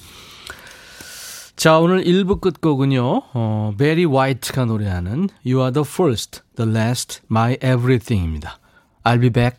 자, 1.55 1.77
오늘 1.79 2.03
1부 2.03 2.41
끝곡은요. 2.41 3.21
어, 3.33 3.73
베리 3.77 4.05
화이트가 4.05 4.65
노래하는 4.65 5.29
You 5.45 5.59
are 5.61 5.71
the 5.71 5.85
first, 5.87 6.41
the 6.55 6.69
last, 6.69 7.21
my 7.29 7.53
everything입니다. 7.63 8.59
I'll 9.03 9.21
be 9.21 9.29
back. 9.29 9.57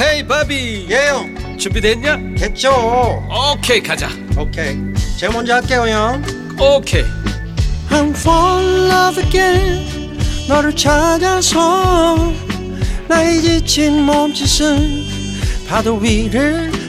헤이 0.00 0.26
바비 0.26 0.86
예영 0.90 1.58
준비됐냐? 1.58 2.16
됐죠 2.38 2.70
오케이 3.52 3.82
가자 3.82 4.08
오케이 4.38 4.74
제가 5.18 5.30
먼저 5.34 5.54
할게요 5.56 5.86
형 5.86 6.22
오케이 6.58 7.04
I'm 7.90 8.16
fall 8.16 8.64
in 8.64 8.90
love 8.90 9.22
again 9.22 10.18
너를 10.48 10.74
찾아서 10.74 12.32
나의 13.08 13.42
지친 13.42 14.02
몸짓은 14.04 15.04
파도 15.68 15.96
위를 15.96 16.69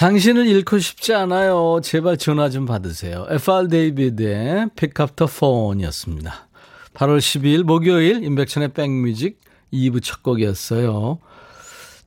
당신을 0.00 0.46
잃고 0.46 0.78
싶지 0.78 1.12
않아요. 1.12 1.78
제발 1.82 2.16
전화 2.16 2.48
좀 2.48 2.64
받으세요. 2.64 3.26
FR 3.28 3.68
데이비드의 3.68 4.70
Pick 4.74 5.04
Up 5.04 5.14
the 5.14 5.28
Phone이었습니다. 5.30 6.48
8월 6.94 7.18
12일 7.18 7.64
목요일 7.64 8.24
임백천의 8.24 8.72
백뮤직 8.72 9.38
2부 9.70 10.02
첫 10.02 10.22
곡이었어요. 10.22 11.18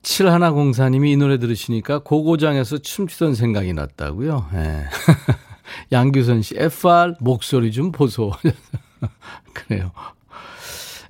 7104님이 0.01 1.09
이 1.09 1.17
노래 1.17 1.37
들으시니까 1.37 1.99
고고장에서 1.99 2.79
춤추던 2.79 3.35
생각이 3.35 3.73
났다고요. 3.73 4.47
네. 4.53 4.85
양규선 5.93 6.41
씨, 6.41 6.55
FR 6.57 7.13
목소리 7.19 7.71
좀 7.71 7.91
보소. 7.91 8.31
그래요. 9.53 9.91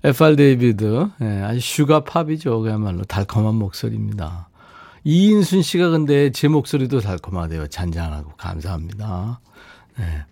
FR 0.04 0.36
데이비드, 0.36 1.08
네, 1.18 1.44
아주 1.44 1.62
sugar 1.62 2.04
pop이죠. 2.04 2.60
그야말로 2.60 3.06
달콤한 3.06 3.56
목소리입니다. 3.56 4.50
이인순 5.04 5.62
씨가 5.62 5.90
근데 5.90 6.32
제 6.32 6.48
목소리도 6.48 7.02
달콤하대요. 7.02 7.68
잔잔하고 7.68 8.32
감사합니다. 8.38 9.40
네. 9.98 10.26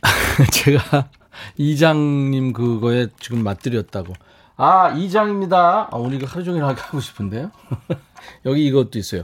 제가 0.52 1.10
이장님 1.56 2.52
그거에 2.52 3.08
지금 3.20 3.42
맞들였다고. 3.44 4.14
아, 4.56 4.92
2장입니다. 4.94 5.54
아, 5.54 5.88
오늘 5.92 6.18
이거 6.18 6.26
하루 6.26 6.44
종일 6.44 6.64
하고 6.64 7.00
싶은데요? 7.00 7.50
여기 8.44 8.66
이것도 8.66 8.98
있어요. 8.98 9.22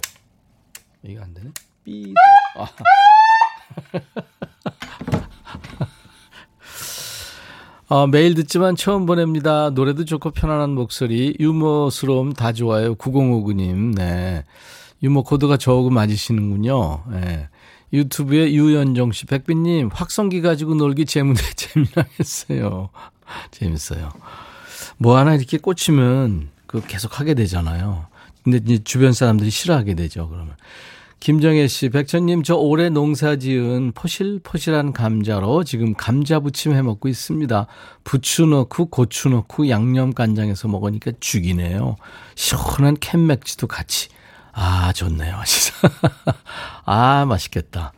이거 1.02 1.22
안 1.22 1.34
되네? 1.34 1.50
삐. 1.84 2.14
아. 2.56 2.66
어, 7.88 8.06
매일 8.08 8.34
듣지만 8.34 8.74
처음 8.74 9.06
보냅니다. 9.06 9.70
노래도 9.70 10.04
좋고 10.04 10.32
편안한 10.32 10.70
목소리, 10.70 11.36
유머스러움 11.38 12.32
다 12.32 12.52
좋아요. 12.52 12.96
9059님, 12.96 13.94
네. 13.94 14.44
유머 15.04 15.22
코드가 15.22 15.56
저하고 15.56 15.90
맞으시는군요. 15.90 17.04
네. 17.12 17.48
유튜브에 17.92 18.52
유연정 18.52 19.12
씨, 19.12 19.26
백빈님, 19.26 19.90
확성기 19.92 20.40
가지고 20.40 20.74
놀기 20.74 21.06
재밌네, 21.06 21.40
재미나겠어요. 21.54 22.90
재밌어요. 23.52 24.10
뭐 24.98 25.16
하나 25.16 25.34
이렇게 25.36 25.56
꽂히면 25.56 26.48
그 26.66 26.82
계속 26.88 27.20
하게 27.20 27.34
되잖아요. 27.34 28.06
근데 28.42 28.58
이제 28.64 28.82
주변 28.82 29.12
사람들이 29.12 29.50
싫어하게 29.50 29.94
되죠, 29.94 30.28
그러면. 30.28 30.56
김정혜 31.18 31.66
씨, 31.66 31.88
백천님, 31.88 32.42
저 32.42 32.54
올해 32.56 32.88
농사 32.88 33.36
지은 33.36 33.92
포실포실한 33.94 34.92
감자로 34.92 35.64
지금 35.64 35.94
감자 35.94 36.40
부침 36.40 36.74
해 36.74 36.82
먹고 36.82 37.08
있습니다. 37.08 37.66
부추 38.04 38.46
넣고 38.46 38.86
고추 38.86 39.30
넣고 39.30 39.68
양념 39.68 40.12
간장에서 40.12 40.68
먹으니까 40.68 41.12
죽이네요. 41.18 41.96
시원한 42.34 42.96
캔맥주도 43.00 43.66
같이. 43.66 44.08
아, 44.52 44.92
좋네요. 44.92 45.36
아, 46.84 47.24
맛있겠다. 47.26 47.92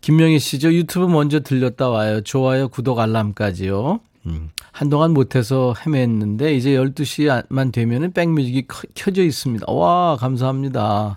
김명희 0.00 0.38
씨, 0.38 0.58
저 0.58 0.72
유튜브 0.72 1.06
먼저 1.06 1.40
들렸다 1.40 1.88
와요. 1.88 2.20
좋아요, 2.22 2.68
구독, 2.68 3.00
알람까지요. 3.00 4.00
음, 4.26 4.50
한동안 4.72 5.12
못해서 5.12 5.74
헤맸는데 5.78 6.56
이제 6.56 6.70
12시만 6.70 7.72
되면 7.72 8.04
은 8.04 8.12
백뮤직이 8.12 8.66
켜져 8.94 9.22
있습니다. 9.22 9.70
와, 9.72 10.16
감사합니다. 10.16 11.16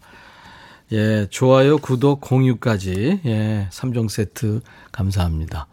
예, 0.91 1.27
좋아요, 1.29 1.77
구독, 1.77 2.21
공유까지. 2.21 3.21
예, 3.25 3.67
3종 3.71 4.09
세트 4.09 4.61
감사합니다. 4.91 5.67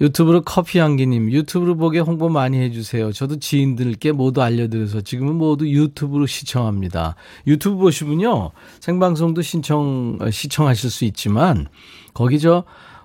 유튜브로 0.00 0.42
커피 0.42 0.78
향기님, 0.78 1.32
유튜브로 1.32 1.76
보게 1.76 1.98
홍보 1.98 2.28
많이 2.28 2.56
해주세요. 2.60 3.10
저도 3.12 3.40
지인들께 3.40 4.12
모두 4.12 4.42
알려드려서 4.42 5.00
지금은 5.00 5.34
모두 5.34 5.68
유튜브로 5.68 6.26
시청합니다. 6.26 7.16
유튜브 7.48 7.78
보시면요, 7.78 8.52
생방송도 8.78 9.42
신청, 9.42 10.18
어, 10.20 10.30
시청하실 10.30 10.90
수 10.90 11.04
있지만, 11.04 11.66
거기 12.14 12.38
저, 12.38 12.62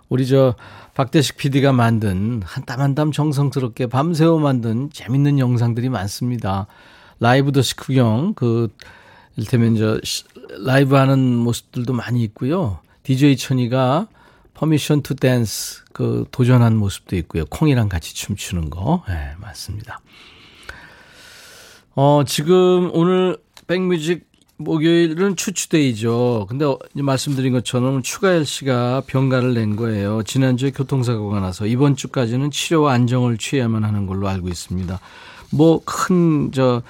우리 0.09 0.27
저, 0.27 0.53
박대식 0.93 1.37
PD가 1.37 1.71
만든 1.73 2.43
한 2.45 2.63
땀 2.65 2.79
한 2.79 2.93
땀 2.93 3.11
정성스럽게 3.11 3.87
밤새워 3.87 4.37
만든 4.37 4.91
재밌는 4.93 5.39
영상들이 5.39 5.89
많습니다. 5.89 6.67
라이브 7.19 7.51
더시 7.51 7.75
구경, 7.75 8.35
그, 8.35 8.67
일테면 9.35 9.75
저, 9.75 9.99
라이브 10.63 10.95
하는 10.95 11.19
모습들도 11.37 11.93
많이 11.93 12.23
있고요. 12.23 12.79
DJ 13.03 13.37
천이가 13.37 14.07
Permission 14.53 15.01
to 15.01 15.15
Dance 15.15 15.83
그 15.93 16.25
도전한 16.31 16.75
모습도 16.77 17.15
있고요. 17.17 17.45
콩이랑 17.45 17.89
같이 17.89 18.13
춤추는 18.15 18.69
거. 18.69 19.03
예, 19.09 19.13
네, 19.13 19.31
맞습니다. 19.39 19.99
어, 21.95 22.23
지금 22.25 22.89
오늘 22.93 23.37
백뮤직 23.67 24.31
목요일은 24.57 25.35
추추데이죠. 25.35 26.45
근데 26.47 26.65
어, 26.65 26.77
말씀드린 26.93 27.53
것처럼 27.53 28.03
추가열 28.03 28.45
씨가 28.45 29.03
병가를 29.07 29.53
낸 29.53 29.75
거예요. 29.75 30.23
지난주에 30.23 30.71
교통사고가 30.71 31.39
나서 31.39 31.65
이번 31.65 31.95
주까지는 31.95 32.51
치료와 32.51 32.93
안정을 32.93 33.37
취해야만 33.37 33.83
하는 33.83 34.05
걸로 34.05 34.27
알고 34.27 34.47
있습니다. 34.47 34.99
뭐 35.51 35.81
큰 35.85 36.51
저 36.51 36.81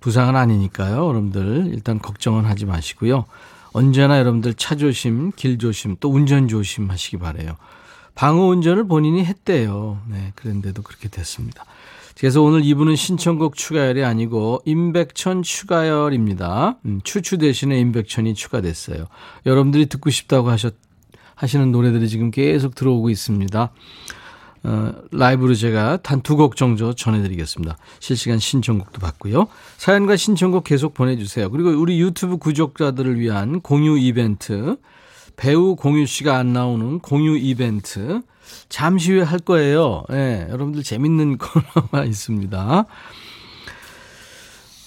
부상은 0.00 0.36
아니니까요. 0.36 0.96
여러분들 1.08 1.70
일단 1.72 1.98
걱정은 1.98 2.44
하지 2.44 2.66
마시고요. 2.66 3.26
언제나 3.72 4.18
여러분들 4.18 4.54
차 4.54 4.74
조심, 4.74 5.30
길 5.36 5.58
조심, 5.58 5.96
또 6.00 6.10
운전 6.10 6.48
조심하시기 6.48 7.18
바래요. 7.18 7.56
방어 8.14 8.46
운전을 8.46 8.88
본인이 8.88 9.24
했대요. 9.24 10.00
네, 10.08 10.32
그런데도 10.34 10.82
그렇게 10.82 11.08
됐습니다. 11.08 11.64
그래서 12.18 12.42
오늘 12.42 12.64
이분은 12.64 12.96
신청곡 12.96 13.54
추가열이 13.54 14.04
아니고 14.04 14.60
임백천 14.66 15.42
추가열입니다. 15.42 16.76
음, 16.84 17.00
추추 17.02 17.38
대신에 17.38 17.78
임백천이 17.78 18.34
추가됐어요. 18.34 19.06
여러분들이 19.46 19.86
듣고 19.86 20.10
싶다고 20.10 20.50
하셨 20.50 20.74
하시는 21.34 21.72
노래들이 21.72 22.08
지금 22.10 22.30
계속 22.30 22.74
들어오고 22.74 23.08
있습니다. 23.08 23.70
어, 24.62 24.92
라이브로 25.10 25.54
제가 25.54 25.98
단 26.02 26.22
두 26.22 26.36
곡 26.36 26.56
정도 26.56 26.92
전해드리겠습니다. 26.94 27.76
실시간 27.98 28.38
신청곡도 28.38 29.00
받고요. 29.00 29.48
사연과 29.78 30.16
신청곡 30.16 30.64
계속 30.64 30.92
보내주세요. 30.94 31.50
그리고 31.50 31.70
우리 31.70 32.00
유튜브 32.00 32.36
구독자들을 32.36 33.18
위한 33.18 33.60
공유 33.60 33.96
이벤트, 33.98 34.76
배우 35.36 35.76
공유 35.76 36.04
씨가 36.06 36.36
안 36.36 36.52
나오는 36.52 36.98
공유 36.98 37.36
이벤트, 37.38 38.20
잠시 38.68 39.12
후에 39.12 39.22
할 39.22 39.38
거예요. 39.38 40.04
예, 40.10 40.14
네, 40.14 40.46
여러분들 40.50 40.82
재밌는 40.82 41.38
코너가 41.38 42.04
있습니다. 42.04 42.84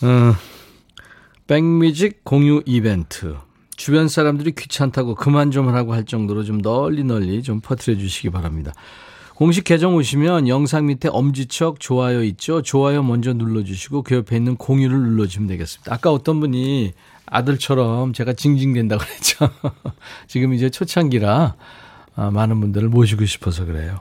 어, 0.04 0.36
백뮤직 1.48 2.24
공유 2.24 2.62
이벤트. 2.66 3.36
주변 3.76 4.08
사람들이 4.08 4.52
귀찮다고 4.54 5.16
그만 5.16 5.50
좀 5.52 5.68
하라고 5.70 5.94
할 5.94 6.06
정도로 6.06 6.44
좀 6.44 6.62
널리 6.62 7.04
널리 7.04 7.42
좀 7.42 7.60
퍼뜨려 7.60 7.98
주시기 7.98 8.30
바랍니다. 8.30 8.72
공식 9.36 9.64
계정 9.64 9.96
오시면 9.96 10.48
영상 10.48 10.86
밑에 10.86 11.10
엄지척 11.10 11.80
좋아요 11.80 12.24
있죠? 12.24 12.62
좋아요 12.62 13.02
먼저 13.02 13.34
눌러주시고 13.34 14.04
그 14.04 14.16
옆에 14.16 14.36
있는 14.36 14.56
공유를 14.56 14.98
눌러주시면 14.98 15.48
되겠습니다. 15.48 15.94
아까 15.94 16.12
어떤 16.12 16.40
분이 16.40 16.94
아들처럼 17.26 18.14
제가 18.14 18.34
징징댄다고 18.34 19.04
그랬죠. 19.04 19.50
지금 20.28 20.54
이제 20.54 20.70
초창기라 20.70 21.56
아, 22.16 22.32
많은 22.32 22.60
분들을 22.60 22.90
모시고 22.90 23.26
싶어서 23.26 23.66
그래요. 23.66 24.00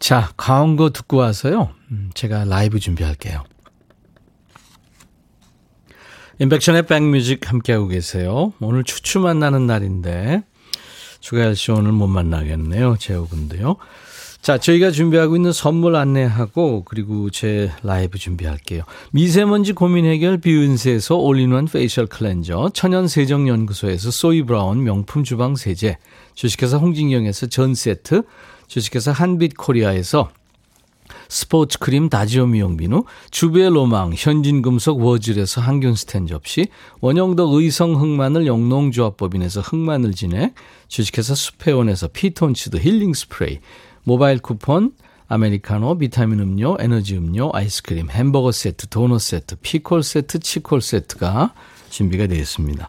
자, 0.00 0.32
광고 0.36 0.90
듣고 0.90 1.18
와서요. 1.18 1.70
음, 1.90 2.10
제가 2.14 2.44
라이브 2.44 2.80
준비할게요. 2.80 3.44
인백션의 6.40 6.86
백뮤직 6.86 7.48
함께하고 7.48 7.88
계세요. 7.88 8.52
오늘 8.60 8.84
추추 8.84 9.20
만나는 9.20 9.66
날인데 9.66 10.44
주가열 11.20 11.56
씨 11.56 11.70
오늘 11.70 11.92
못 11.92 12.06
만나겠네요. 12.06 12.96
재호군도요. 12.98 13.76
자, 14.40 14.56
저희가 14.56 14.92
준비하고 14.92 15.36
있는 15.36 15.52
선물 15.52 15.96
안내하고 15.96 16.84
그리고 16.84 17.28
제 17.28 17.70
라이브 17.82 18.18
준비할게요. 18.18 18.84
미세먼지 19.10 19.72
고민 19.72 20.04
해결 20.06 20.38
비윤세에서 20.38 21.16
all-in-one 21.16 21.66
facial 21.66 22.06
cleanser, 22.06 22.70
천연 22.72 23.08
세정 23.08 23.48
연구소에서 23.48 24.10
소이 24.10 24.42
브라운 24.42 24.84
명품 24.84 25.24
주방 25.24 25.56
세제, 25.56 25.98
주식회사 26.34 26.78
홍진경에서 26.78 27.48
전 27.48 27.74
세트, 27.74 28.22
주식회사 28.68 29.12
한빛 29.12 29.56
코리아에서 29.56 30.30
스포츠 31.28 31.78
크림 31.78 32.08
다지오 32.08 32.46
미용비누, 32.46 33.04
주베 33.30 33.68
로망, 33.70 34.12
현진금속 34.16 35.00
워즐에서 35.00 35.60
항균 35.60 35.94
스텐 35.94 36.26
접시, 36.26 36.66
원형덕 37.00 37.54
의성 37.54 38.00
흑마늘 38.00 38.46
영농조합법인에서 38.46 39.60
흑마늘 39.60 40.12
진액, 40.12 40.54
주식회사 40.88 41.34
수페온에서 41.34 42.08
피톤치드 42.08 42.78
힐링 42.78 43.12
스프레이, 43.14 43.58
모바일 44.04 44.38
쿠폰, 44.38 44.92
아메리카노, 45.28 45.98
비타민 45.98 46.40
음료, 46.40 46.76
에너지 46.80 47.16
음료, 47.16 47.50
아이스크림, 47.52 48.10
햄버거 48.10 48.50
세트, 48.50 48.88
도넛 48.88 49.20
세트, 49.20 49.56
피콜 49.60 50.02
세트, 50.02 50.38
치콜 50.38 50.80
세트가 50.80 51.52
준비가 51.90 52.26
되어 52.26 52.38
있습니다. 52.38 52.88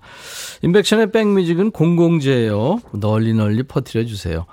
임백천의 0.61 1.11
백뮤직은 1.11 1.71
공공재예요. 1.71 2.79
널리 2.93 3.33
널리 3.33 3.63
퍼뜨려 3.63 4.05
주세요. 4.05 4.45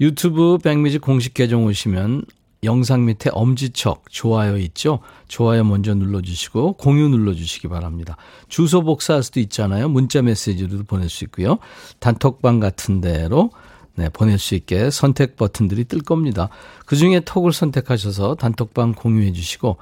유튜브 0.00 0.58
백뮤직 0.62 1.00
공식 1.00 1.34
계정 1.34 1.64
오시면 1.64 2.24
영상 2.62 3.06
밑에 3.06 3.30
엄지척 3.32 4.04
좋아요 4.10 4.58
있죠? 4.58 5.00
좋아요 5.28 5.64
먼저 5.64 5.94
눌러주시고 5.94 6.74
공유 6.74 7.08
눌러주시기 7.08 7.68
바랍니다. 7.68 8.16
주소 8.48 8.82
복사할 8.82 9.22
수도 9.22 9.40
있잖아요. 9.40 9.88
문자 9.88 10.20
메시지로도 10.22 10.84
보낼 10.84 11.08
수 11.08 11.24
있고요. 11.24 11.58
단톡방 12.00 12.60
같은 12.60 13.00
데로 13.00 13.50
네, 13.96 14.08
보낼 14.08 14.38
수 14.38 14.54
있게 14.54 14.90
선택 14.90 15.36
버튼들이 15.36 15.84
뜰 15.84 16.00
겁니다. 16.00 16.48
그 16.86 16.96
중에 16.96 17.20
톡을 17.20 17.52
선택하셔서 17.52 18.36
단톡방 18.36 18.94
공유해 18.94 19.32
주시고 19.32 19.76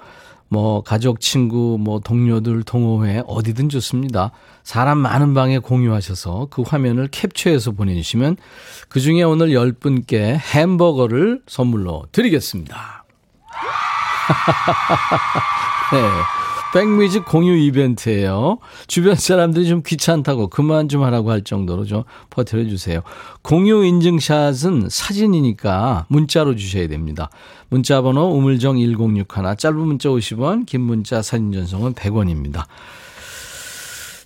뭐 0.48 0.82
가족, 0.82 1.20
친구, 1.20 1.78
뭐 1.80 2.00
동료들 2.00 2.62
동호회 2.62 3.24
어디든 3.26 3.68
좋습니다. 3.68 4.30
사람 4.64 4.98
많은 4.98 5.34
방에 5.34 5.58
공유하셔서 5.58 6.48
그 6.50 6.62
화면을 6.62 7.08
캡처해서 7.08 7.72
보내주시면 7.72 8.37
그 8.88 9.00
중에 9.00 9.22
오늘 9.22 9.48
10분께 9.48 10.38
햄버거를 10.38 11.42
선물로 11.46 12.06
드리겠습니다. 12.12 13.04
네. 15.92 16.47
백뮤직 16.74 17.24
공유 17.24 17.57
이벤트예요. 17.57 18.59
주변 18.87 19.14
사람들이 19.14 19.66
좀 19.66 19.83
귀찮다고 19.85 20.48
그만 20.48 20.88
좀 20.88 21.02
하라고 21.02 21.31
할 21.31 21.42
정도로 21.42 21.85
좀 21.87 22.04
버텨 22.28 22.64
주세요. 22.64 23.00
공유 23.42 23.85
인증샷은 23.85 24.88
사진이니까 24.90 26.07
문자로 26.09 26.57
주셔야 26.57 26.87
됩니다. 26.88 27.31
문자 27.70 28.02
번호 28.02 28.31
우물정 28.37 28.78
1061 28.78 29.57
짧은 29.57 29.78
문자 29.78 30.11
50원 30.11 30.66
긴 30.66 30.83
문자 30.83 31.22
사진 31.22 31.52
전송은 31.52 31.94
100원입니다. 31.94 32.64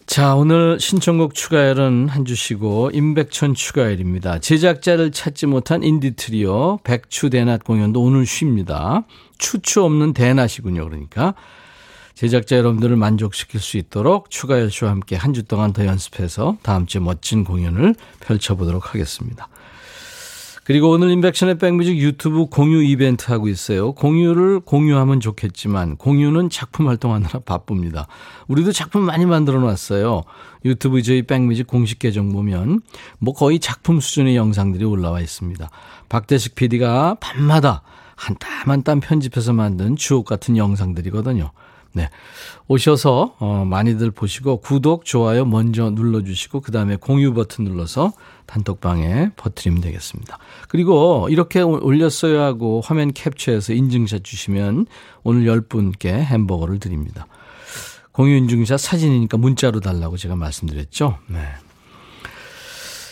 자, 0.04 0.34
오늘 0.34 0.78
신청곡 0.78 1.34
추가열은 1.34 2.08
한 2.08 2.24
주시고 2.24 2.90
임백천 2.92 3.54
추가열입니다. 3.54 4.40
제작자를 4.40 5.12
찾지 5.12 5.46
못한 5.46 5.82
인디 5.82 6.16
트리오 6.16 6.80
백추 6.84 7.30
대낮 7.30 7.64
공연도 7.64 8.02
오늘 8.02 8.26
쉽니다. 8.26 9.04
추추 9.38 9.82
없는 9.84 10.12
대낮이군요. 10.12 10.84
그러니까 10.84 11.34
제작자 12.14 12.56
여러분들을 12.56 12.96
만족시킬 12.96 13.60
수 13.60 13.76
있도록 13.78 14.30
추가열 14.30 14.70
씨와 14.70 14.90
함께 14.90 15.16
한 15.16 15.32
주 15.32 15.42
동안 15.44 15.72
더 15.72 15.86
연습해서 15.86 16.58
다음 16.62 16.86
주에 16.86 17.00
멋진 17.00 17.42
공연을 17.44 17.94
펼쳐보도록 18.20 18.92
하겠습니다. 18.94 19.48
그리고 20.64 20.90
오늘 20.90 21.10
인백션의 21.10 21.58
백뮤직 21.58 21.96
유튜브 21.96 22.46
공유 22.46 22.84
이벤트 22.84 23.32
하고 23.32 23.48
있어요. 23.48 23.92
공유를 23.94 24.60
공유하면 24.60 25.18
좋겠지만 25.18 25.96
공유는 25.96 26.50
작품 26.50 26.86
활동하느라 26.86 27.40
바쁩니다. 27.40 28.06
우리도 28.46 28.70
작품 28.70 29.02
많이 29.02 29.26
만들어 29.26 29.58
놨어요. 29.58 30.22
유튜브 30.64 31.02
저희 31.02 31.22
백뮤직 31.22 31.66
공식 31.66 31.98
계정 31.98 32.30
보면 32.32 32.80
뭐 33.18 33.34
거의 33.34 33.58
작품 33.58 33.98
수준의 34.00 34.36
영상들이 34.36 34.84
올라와 34.84 35.20
있습니다. 35.20 35.68
박대식 36.08 36.54
PD가 36.54 37.16
밤마다 37.20 37.82
한 38.14 38.36
땀 38.38 38.70
한 38.70 38.82
땀 38.84 39.00
편집해서 39.00 39.52
만든 39.52 39.96
주옥 39.96 40.26
같은 40.26 40.56
영상들이거든요. 40.56 41.50
네. 41.94 42.08
오셔서 42.68 43.36
어, 43.38 43.64
많이들 43.66 44.10
보시고 44.10 44.58
구독, 44.58 45.04
좋아요 45.04 45.44
먼저 45.44 45.90
눌러주시고 45.90 46.60
그 46.60 46.72
다음에 46.72 46.96
공유 46.96 47.34
버튼 47.34 47.64
눌러서 47.64 48.12
단톡방에 48.46 49.32
퍼뜨리면 49.36 49.80
되겠습니다. 49.82 50.38
그리고 50.68 51.28
이렇게 51.30 51.60
올렸어요 51.60 52.40
하고 52.40 52.80
화면 52.84 53.12
캡처해서 53.12 53.72
인증샷 53.72 54.24
주시면 54.24 54.86
오늘 55.22 55.44
10분께 55.44 56.06
햄버거를 56.06 56.78
드립니다. 56.78 57.26
공유 58.12 58.36
인증샷 58.36 58.78
사진이니까 58.78 59.38
문자로 59.38 59.80
달라고 59.80 60.16
제가 60.16 60.36
말씀드렸죠. 60.36 61.18
네. 61.28 61.40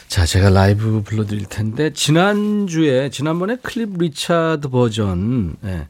자, 0.09 0.27
제가 0.27 0.51
라이브 0.51 1.03
불러드릴 1.05 1.47
텐데, 1.47 1.93
지난주에, 1.93 3.11
지난번에 3.11 3.55
클리프 3.63 3.97
리차드 3.97 4.69
버전, 4.69 5.55
네. 5.61 5.87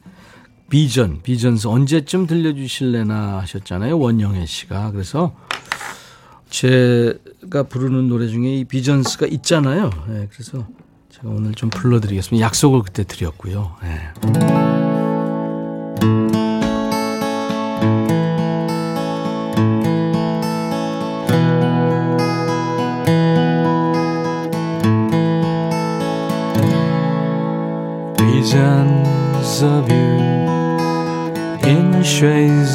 Vision, 0.71 1.21
Visions 1.21 1.67
언제쯤 1.67 2.27
들려주실래나 2.27 3.39
하셨잖아요. 3.41 3.99
원영애 3.99 4.45
씨가. 4.45 4.91
그래서 4.91 5.35
제가 6.49 7.63
부르는 7.67 8.07
노래 8.07 8.29
중에 8.29 8.55
이 8.55 8.63
비전스가 8.63 9.27
있잖아요. 9.27 9.89
네, 10.07 10.29
그래서 10.31 10.65
제가 11.09 11.27
오늘 11.27 11.53
좀 11.53 11.69
불러드리겠습니다. 11.69 12.45
약속을 12.45 12.83
그때 12.83 13.03
드렸고요. 13.03 13.75
네. 13.83 14.80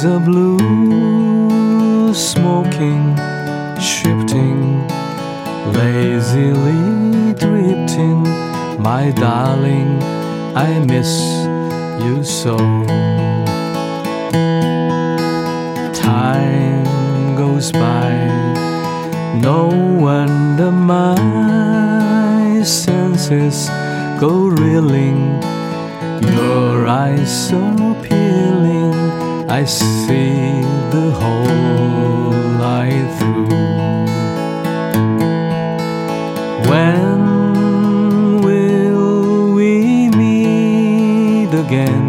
Of 0.07 0.25
blue 0.25 2.15
smoking, 2.15 3.17
shifting, 3.79 4.87
lazily 5.73 7.35
drifting. 7.35 8.23
My 8.81 9.11
darling, 9.11 10.01
I 10.55 10.79
miss 10.87 11.13
you 12.05 12.23
so. 12.25 12.57
Time 15.93 17.37
goes 17.37 17.73
by, 17.73 18.13
no 19.41 19.67
wonder 20.07 20.71
my 20.71 22.63
senses 22.65 23.69
go 24.21 24.47
reeling. 24.47 25.43
Your 26.23 26.87
eyes 26.87 27.49
so 27.49 27.59
appealing, 27.93 28.26
I 29.49 29.65
see 29.65 30.61
the 30.91 31.13
whole 31.21 32.33
light 32.59 33.07
through. 33.17 33.47
When 36.69 38.41
will 38.43 39.53
we 39.55 40.11
meet 40.11 41.55
again? 41.55 42.06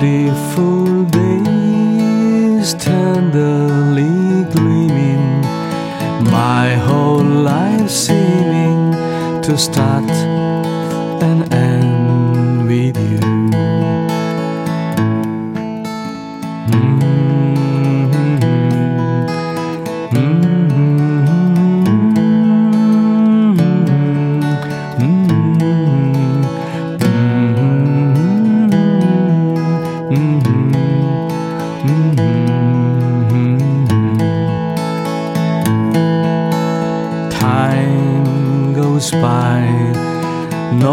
Beautiful 0.00 1.04
days, 1.04 2.74
tenderly 2.74 4.44
gleaming, 4.52 5.40
my 6.30 6.74
whole 6.74 7.24
life 7.24 7.88
seeming 7.88 8.92
to 9.42 9.56
start 9.56 10.04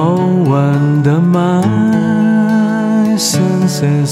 no 0.03 0.15
wonder 0.53 1.19
my 1.21 1.63
senses 3.17 4.11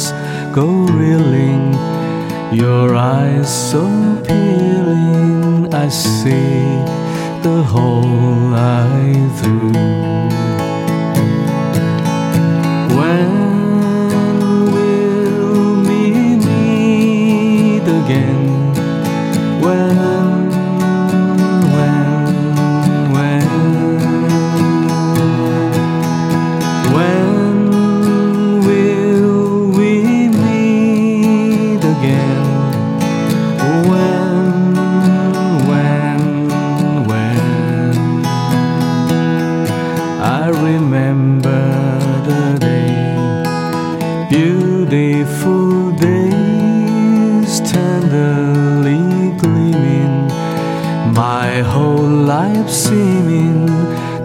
go 0.58 0.68
reeling. 1.00 1.66
Your 2.62 2.96
eyes 2.96 3.50
so 3.72 3.84
appealing, 4.14 5.74
I 5.86 5.88
see 5.89 6.60
the 7.48 7.60
whole 7.74 8.54
eye 8.76 9.30
through. 9.38 9.74
When 13.00 13.32
will 14.76 15.82
we 15.89 16.04
meet 16.48 17.86
again? 18.02 18.44
When, 19.64 20.20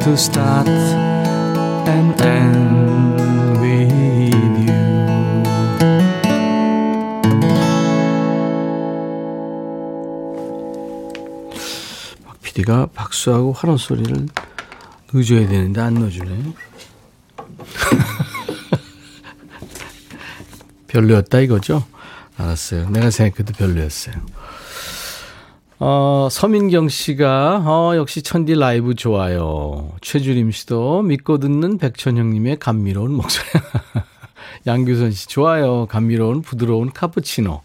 to 0.07 0.15
start 0.17 0.69
and 1.89 2.23
end 2.23 3.59
with 3.59 4.63
you. 4.63 5.43
박 12.25 12.41
PD가 12.41 12.87
박수하고 12.95 13.53
환호 13.53 13.77
소리를 13.77 14.29
넣어줘야 15.13 15.49
되는데 15.49 15.81
안 15.81 15.95
넣어주네. 15.95 16.45
별로였다 20.87 21.41
이거죠? 21.41 21.85
알았어요. 22.37 22.91
내가 22.91 23.11
생각해도 23.11 23.55
별로였어요. 23.55 24.15
어, 25.79 26.29
서민경 26.31 26.89
씨가, 26.89 27.63
어, 27.67 27.97
역시 27.97 28.23
천디 28.23 28.55
라이브 28.55 28.95
좋아요. 28.95 29.93
최주림 30.01 30.51
씨도 30.51 31.03
믿고 31.03 31.37
듣는 31.39 31.77
백천형님의 31.77 32.59
감미로운 32.59 33.13
목소리. 33.13 33.47
양규선 34.67 35.11
씨, 35.11 35.29
좋아요. 35.29 35.85
감미로운 35.87 36.41
부드러운 36.41 36.91
카푸치노. 36.91 37.61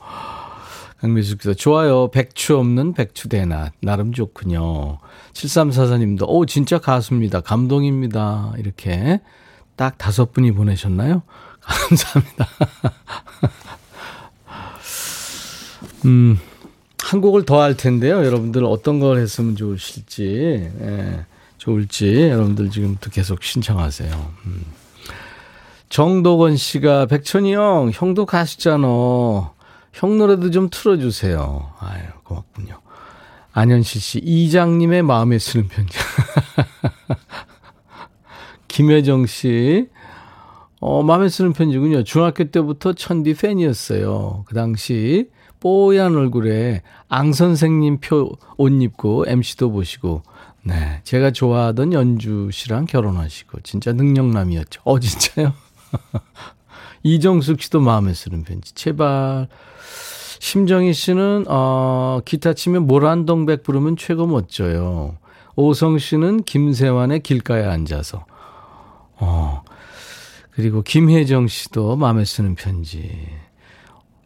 강미숙 0.99 1.41
씨도 1.41 1.53
좋아요. 1.53 2.11
백추 2.11 2.57
없는 2.57 2.93
백추대낮. 2.93 3.73
나름 3.81 4.11
좋군요. 4.11 4.99
7344님도, 5.33 6.25
오, 6.27 6.45
진짜 6.45 6.79
가수입니다. 6.79 7.39
감동입니다. 7.39 8.53
이렇게 8.57 9.21
딱 9.77 9.97
다섯 9.97 10.33
분이 10.33 10.51
보내셨나요? 10.51 11.23
감사합니다. 11.61 12.47
음, 16.05 16.39
한 17.11 17.19
곡을 17.19 17.43
더 17.43 17.59
할 17.59 17.75
텐데요. 17.75 18.23
여러분들 18.25 18.63
어떤 18.63 19.01
걸 19.01 19.17
했으면 19.17 19.57
좋으실지, 19.57 20.71
예, 20.79 21.25
좋을지 21.57 22.29
여러분들 22.29 22.69
지금부터 22.69 23.09
계속 23.09 23.43
신청하세요. 23.43 24.31
음. 24.45 24.65
정도건 25.89 26.55
씨가 26.55 27.07
백천이 27.07 27.53
형, 27.53 27.91
형도 27.93 28.25
가수잖아. 28.25 28.87
형 29.91 30.17
노래도 30.17 30.51
좀 30.51 30.69
틀어주세요. 30.71 31.73
아유, 31.79 32.01
고맙군요. 32.23 32.79
안현실 33.51 33.99
씨, 33.99 34.19
이장님의 34.19 35.03
마음에 35.03 35.37
쓰는 35.37 35.67
편지. 35.67 35.97
김혜정 38.69 39.25
씨, 39.25 39.89
어, 40.79 41.03
마음에 41.03 41.27
쓰는 41.27 41.51
편지군요. 41.51 42.05
중학교 42.05 42.45
때부터 42.45 42.93
천디 42.93 43.33
팬이었어요. 43.33 44.45
그 44.47 44.55
당시 44.55 45.29
뽀얀 45.61 46.15
얼굴에 46.15 46.81
앙 47.07 47.31
선생님 47.33 47.99
표 47.99 48.35
옷 48.57 48.71
입고 48.81 49.25
MC도 49.27 49.71
보시고, 49.71 50.23
네. 50.63 51.01
제가 51.03 51.31
좋아하던 51.31 51.93
연주 51.93 52.49
씨랑 52.51 52.85
결혼하시고, 52.85 53.61
진짜 53.61 53.93
능력남이었죠. 53.93 54.81
어, 54.83 54.99
진짜요? 54.99 55.53
이정숙 57.03 57.61
씨도 57.61 57.79
마음에 57.81 58.13
쓰는 58.13 58.43
편지. 58.43 58.73
제발. 58.75 59.47
심정희 60.39 60.93
씨는, 60.93 61.45
어, 61.47 62.19
기타 62.25 62.53
치면 62.53 62.87
모란동백 62.87 63.63
부르면 63.63 63.97
최고 63.97 64.25
멋져요. 64.27 65.17
오성 65.55 65.97
씨는 65.99 66.43
김세환의 66.43 67.21
길가에 67.21 67.65
앉아서. 67.65 68.25
어, 69.17 69.63
그리고 70.51 70.81
김혜정 70.81 71.47
씨도 71.47 71.95
마음에 71.95 72.25
쓰는 72.25 72.55
편지. 72.55 73.27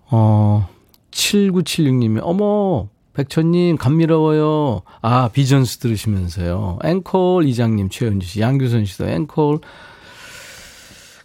어, 0.10 0.68
7976님이, 1.16 2.20
어머, 2.22 2.90
백천님, 3.14 3.78
감미로워요. 3.78 4.82
아, 5.02 5.30
Visions 5.30 5.78
들으시면서요. 5.78 6.80
앵콜 6.84 7.48
이장님, 7.48 7.90
최현주 7.90 8.28
씨, 8.28 8.42
양규선 8.42 8.86
씨도 8.86 9.08
앵콜. 9.08 9.60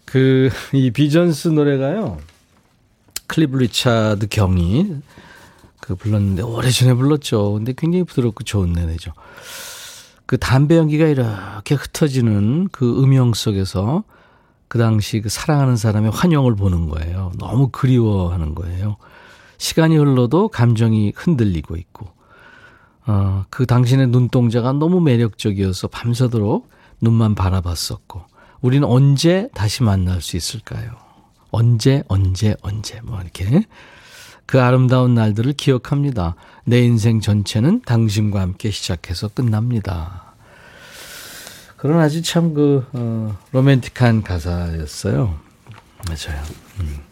그, 0.05 0.51
이 0.73 0.91
Visions 0.93 1.49
노래가요. 1.49 2.19
클리프 3.27 3.59
리차드 3.59 4.29
경이 4.29 4.95
그 5.81 5.97
불렀는데, 5.97 6.43
오래전에 6.43 6.95
불렀죠. 6.95 7.55
근데 7.55 7.75
굉장히 7.77 8.05
부드럽고 8.05 8.45
좋은 8.45 8.73
노래죠. 8.73 9.13
그 10.27 10.39
담배 10.39 10.77
연기가 10.77 11.07
이렇게 11.07 11.75
흩어지는 11.75 12.69
그 12.71 13.03
음영 13.03 13.35
속에서 13.35 14.05
그 14.69 14.79
당시 14.79 15.21
그 15.21 15.29
사랑하는 15.29 15.75
사람의 15.77 16.13
환영을 16.13 16.55
보는 16.55 16.89
거예요. 16.89 17.33
너무 17.39 17.71
그리워하는 17.73 18.55
거예요. 18.55 18.97
시간이 19.61 19.95
흘러도 19.99 20.49
감정이 20.49 21.13
흔들리고 21.15 21.77
있고, 21.77 22.09
어, 23.07 23.45
그 23.51 23.67
당신의 23.67 24.09
눈동자가 24.09 24.73
너무 24.73 25.03
매력적이어서 25.03 25.89
밤새도록 25.89 26.71
눈만 27.03 27.35
바라봤었고, 27.35 28.23
우리는 28.63 28.89
언제 28.89 29.51
다시 29.55 29.83
만날 29.83 30.23
수 30.23 30.39
있을까요? 30.39 30.93
언제, 31.51 32.03
언제, 32.09 32.57
언제, 32.63 33.01
뭐 33.03 33.21
이렇게. 33.21 33.67
그 34.47 34.63
아름다운 34.63 35.15
날들을 35.15 35.53
기억합니다. 35.53 36.37
내 36.65 36.81
인생 36.81 37.21
전체는 37.21 37.83
당신과 37.83 38.41
함께 38.41 38.71
시작해서 38.71 39.29
끝납니다. 39.29 40.33
그런 41.77 42.01
아주 42.01 42.23
참 42.23 42.55
그, 42.55 42.87
어, 42.95 43.37
로맨틱한 43.53 44.23
가사였어요. 44.23 45.39
맞아요. 46.09 46.43
음. 46.81 47.10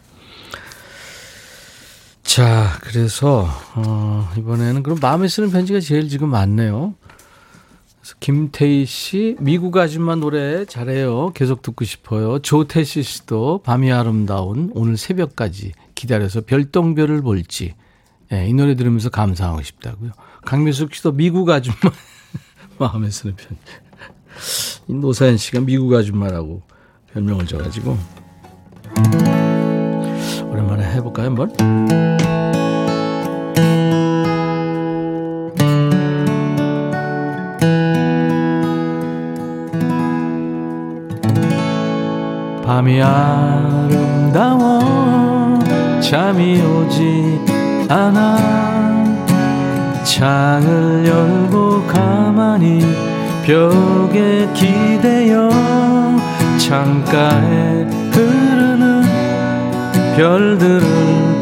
자, 2.39 2.77
그래서, 2.79 3.49
어, 3.75 4.29
이번에는 4.37 4.81
그럼 4.81 4.97
마음에 5.01 5.27
쓰는 5.27 5.51
편지가 5.51 5.81
제일 5.81 6.07
지금 6.07 6.29
많네요. 6.29 6.95
그래서 7.99 8.15
김태희 8.21 8.85
씨, 8.85 9.35
미국 9.41 9.75
아줌마 9.75 10.15
노래 10.15 10.63
잘해요. 10.63 11.33
계속 11.33 11.61
듣고 11.61 11.83
싶어요. 11.83 12.39
조태시 12.39 13.03
씨도 13.03 13.63
밤이 13.65 13.91
아름다운 13.91 14.71
오늘 14.73 14.95
새벽까지 14.95 15.73
기다려서 15.95 16.39
별똥별을 16.45 17.23
볼지. 17.23 17.75
예, 18.31 18.47
이 18.47 18.53
노래 18.53 18.75
들으면서 18.75 19.09
감상하고 19.09 19.61
싶다고요. 19.61 20.11
강미숙 20.45 20.95
씨도 20.95 21.11
미국 21.11 21.49
아줌마 21.49 21.91
마음에 22.79 23.09
쓰는 23.09 23.35
편지. 23.35 23.59
이 24.87 24.93
노사연 24.93 25.35
씨가 25.35 25.59
미국 25.59 25.93
아줌마라고 25.93 26.61
별명을 27.11 27.47
줘가지고 27.47 27.97
오랜만에 30.51 30.83
해볼까요 30.95 31.27
한번? 31.27 31.51
밤이 42.65 43.01
아름다워 43.01 44.79
잠이 46.01 46.61
오지 46.61 47.39
않아 47.89 48.37
창을 50.03 51.05
열고 51.05 51.85
가만히 51.87 52.81
벽에 53.45 54.47
기대어 54.53 55.49
창가에 56.59 57.87
흐르는 58.11 58.48
별들을 60.19 60.81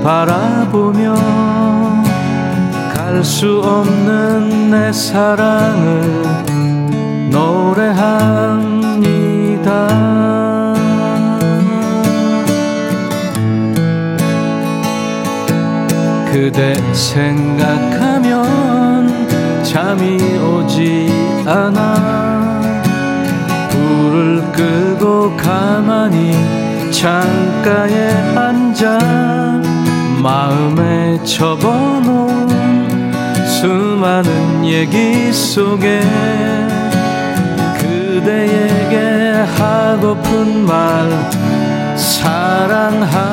바라보며 0.04 1.16
갈 2.94 3.24
수 3.24 3.60
없는 3.64 4.70
내 4.70 4.94
사랑을 4.94 6.24
노래합니다. 7.32 8.68
그대 16.32 16.76
생각하면 16.94 18.38
잠이 19.64 20.22
오지 20.38 21.10
않아 21.48 22.62
불을 23.72 24.52
끄고 24.52 25.36
가만히 25.36 26.67
창가에 26.92 28.36
앉아 28.36 29.00
마음에 30.22 31.24
접어놓은 31.24 33.14
수많은 33.46 34.66
얘기 34.66 35.32
속에 35.32 36.02
그대에게 37.78 39.46
하고픈 39.58 40.66
말 40.66 41.10
사랑합니다. 41.96 43.28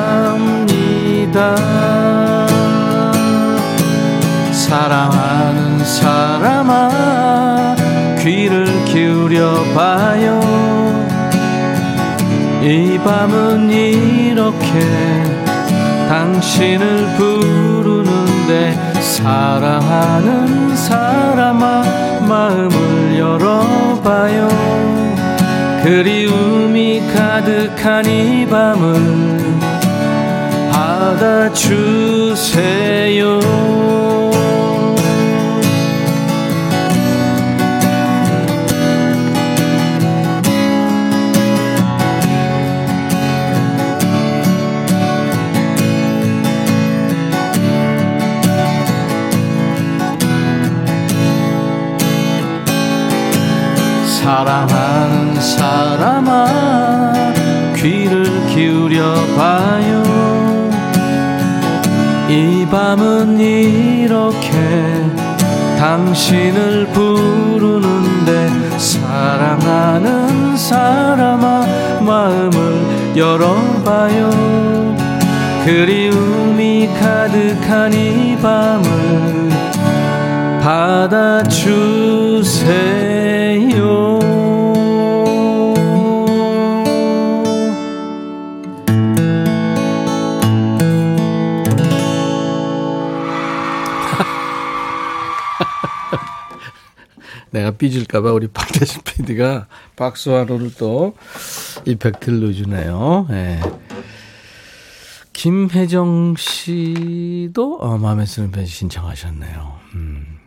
사랑하는 4.51 5.83
사람아 5.83 7.75
귀를 8.19 8.65
기울여 8.85 9.63
봐요 9.75 10.94
이 12.65 12.97
밤은 12.97 13.69
이렇게 13.69 14.79
당신을 16.09 17.15
부르는데 17.15 18.73
사랑하는 19.01 20.75
사람아 20.75 21.83
마음을 22.27 23.19
열어봐요. 23.19 24.49
그리움이 25.83 27.03
가득한 27.13 28.07
이 28.07 28.47
밤을 28.47 29.59
받아주세요 30.71 31.85
사랑하는 54.45 55.41
사람아 55.41 57.13
귀를 57.75 58.45
기울여 58.45 59.15
봐요. 59.35 60.03
이 62.29 62.63
밤은 62.69 63.39
이렇게 63.39 64.51
당신을 65.79 66.85
부르는데 66.93 68.77
사랑하는 68.77 70.55
사람아 70.55 71.65
마음을 72.01 73.17
열어봐요. 73.17 74.29
그리움이 75.65 76.91
가득한 76.99 77.91
이 77.93 78.37
밤을 78.39 79.49
받아주세요 80.61 81.75
내가 97.55 97.71
삐질까봐 97.71 98.33
우리 98.33 98.47
박대신 98.49 99.01
PD가 99.03 99.67
박수환호를 99.95 100.73
또 100.77 101.15
이펙트를 101.85 102.41
넣어주네요. 102.41 103.27
네. 103.29 103.61
김혜정 105.31 106.35
씨도 106.37 107.77
어, 107.79 107.97
마음에 107.97 108.25
쓰는 108.25 108.51
편지 108.51 108.69
신청하셨네요. 108.71 109.79
음. 109.95 110.37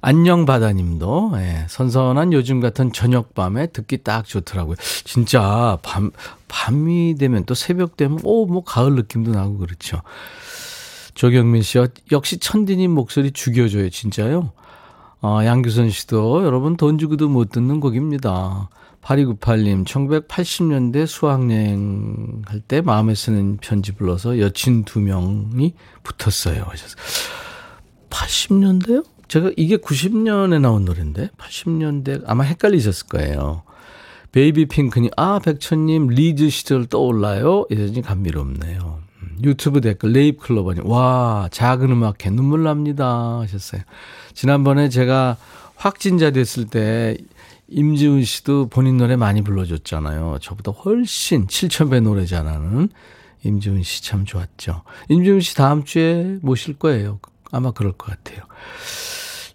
안녕 0.00 0.46
바다님도 0.46 1.32
예, 1.36 1.64
선선한 1.68 2.32
요즘 2.32 2.60
같은 2.60 2.92
저녁 2.92 3.34
밤에 3.34 3.68
듣기 3.68 3.98
딱 3.98 4.24
좋더라고요. 4.24 4.76
진짜 5.04 5.78
밤 5.82 6.10
밤이 6.48 7.16
되면 7.18 7.44
또 7.46 7.54
새벽 7.54 7.96
되면 7.96 8.18
오 8.22 8.46
뭐 8.46 8.62
가을 8.64 8.94
느낌도 8.94 9.32
나고 9.32 9.58
그렇죠. 9.58 10.02
조경민 11.14 11.62
씨 11.62 11.78
역시 12.10 12.38
천디님 12.38 12.90
목소리 12.92 13.32
죽여줘요 13.32 13.90
진짜요. 13.90 14.52
어, 15.22 15.40
양규선 15.44 15.90
씨도 15.90 16.44
여러분 16.44 16.76
돈 16.76 16.98
주고도 16.98 17.28
못 17.28 17.50
듣는 17.50 17.80
곡입니다. 17.80 18.68
8298님, 19.02 19.84
1980년대 19.84 21.06
수학여행 21.06 22.42
할 22.46 22.60
때 22.60 22.80
마음에 22.80 23.14
쓰는 23.14 23.56
편지 23.60 23.92
불러서 23.92 24.38
여친 24.38 24.84
두 24.84 25.00
명이 25.00 25.74
붙었어요. 26.02 26.64
하셔서. 26.64 26.96
80년대요? 28.10 29.04
제가 29.28 29.50
이게 29.56 29.76
90년에 29.76 30.60
나온 30.60 30.84
노래인데, 30.84 31.30
80년대, 31.38 32.22
아마 32.26 32.44
헷갈리셨을 32.44 33.06
거예요. 33.08 33.62
베이비 34.32 34.66
핑크님, 34.66 35.10
아, 35.16 35.38
백천님, 35.40 36.08
리즈 36.08 36.48
시절 36.48 36.86
떠올라요? 36.86 37.66
이러니 37.70 38.02
감미롭네요. 38.02 39.00
유튜브 39.42 39.80
댓글, 39.80 40.12
레이프 40.12 40.46
클로버님, 40.46 40.86
와, 40.86 41.48
작은 41.50 41.90
음악회 41.90 42.30
눈물 42.30 42.62
납니다. 42.62 43.38
하셨어요. 43.40 43.82
지난번에 44.34 44.88
제가 44.88 45.36
확진자 45.76 46.30
됐을 46.30 46.66
때 46.66 47.16
임지훈 47.68 48.24
씨도 48.24 48.68
본인 48.68 48.98
노래 48.98 49.16
많이 49.16 49.42
불러줬잖아요. 49.42 50.38
저보다 50.40 50.72
훨씬 50.72 51.46
7천배 51.46 52.02
노래 52.02 52.26
잘하는 52.26 52.88
임지훈 53.44 53.82
씨 53.82 54.02
참 54.02 54.24
좋았죠. 54.24 54.82
임지훈 55.08 55.40
씨 55.40 55.56
다음 55.56 55.84
주에 55.84 56.38
모실 56.42 56.78
거예요. 56.78 57.18
아마 57.50 57.72
그럴 57.72 57.92
것 57.92 58.06
같아요. 58.10 58.42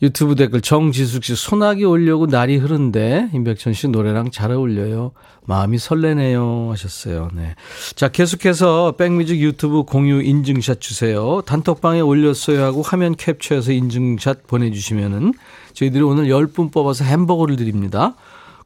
유튜브 0.02 0.36
댓글 0.36 0.62
정지숙 0.62 1.24
씨 1.24 1.36
소나기 1.36 1.84
오려고 1.84 2.28
날이 2.28 2.58
흐른데 2.58 3.30
임백천 3.34 3.74
씨 3.74 3.88
노래랑 3.88 4.32
잘 4.32 4.52
어울려요. 4.52 5.12
마음이 5.46 5.78
설레네요 5.78 6.70
하셨어요. 6.72 7.30
네. 7.34 7.56
자, 7.96 8.10
계속해서 8.10 8.94
백뮤직 8.98 9.40
유튜브 9.40 9.84
공유 9.84 10.22
인증샷 10.22 10.82
주세요. 10.82 11.42
단톡방에 11.46 12.02
올렸어요 12.02 12.64
하고 12.64 12.82
화면 12.82 13.16
캡처해서 13.16 13.72
인증샷 13.72 14.46
보내 14.46 14.72
주시면은 14.72 15.34
저희들이 15.74 16.04
오늘 16.04 16.28
10분 16.28 16.72
뽑아서 16.72 17.04
햄버거를 17.06 17.56
드립니다. 17.56 18.16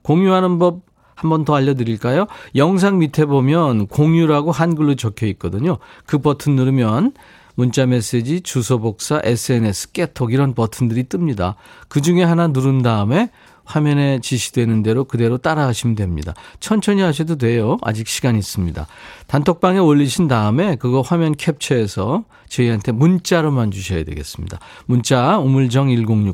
공유하는 0.02 0.60
법 0.60 0.82
한번더 1.16 1.54
알려드릴까요? 1.54 2.26
영상 2.56 2.98
밑에 2.98 3.26
보면 3.26 3.88
공유라고 3.88 4.52
한글로 4.52 4.96
적혀 4.96 5.28
있거든요. 5.28 5.78
그 6.08 6.18
버튼 6.18 6.56
누르면 6.56 7.14
문자 7.56 7.86
메시지, 7.86 8.42
주소 8.42 8.80
복사, 8.80 9.22
SNS, 9.24 9.92
깨톡 9.92 10.34
이런 10.34 10.54
버튼들이 10.54 11.04
뜹니다. 11.04 11.56
그 11.88 12.02
중에 12.02 12.24
하나 12.24 12.48
누른 12.48 12.82
다음에 12.82 13.30
화면에 13.64 14.20
지시되는 14.20 14.84
대로 14.84 15.06
그대로 15.06 15.38
따라하시면 15.38 15.96
됩니다. 15.96 16.34
천천히 16.60 17.02
하셔도 17.02 17.38
돼요. 17.38 17.78
아직 17.82 18.08
시간 18.08 18.38
있습니다. 18.38 18.86
단톡방에 19.28 19.80
올리신 19.80 20.28
다음에 20.28 20.76
그거 20.76 21.02
화면 21.02 21.34
캡처해서 21.34 22.26
저희한테 22.50 22.92
문자로만 22.92 23.72
주셔야 23.72 24.04
되겠습니다. 24.04 24.60
문자 24.86 25.38
우물정 25.38 25.90
1061 25.90 26.34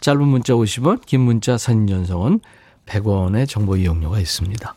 짧은 0.00 0.26
문자 0.26 0.52
50원 0.52 1.04
긴 1.06 1.22
문자 1.22 1.56
사진 1.56 1.86
전송은 1.86 2.40
100원의 2.86 3.48
정보 3.48 3.76
이용료가 3.76 4.18
있습니다. 4.18 4.74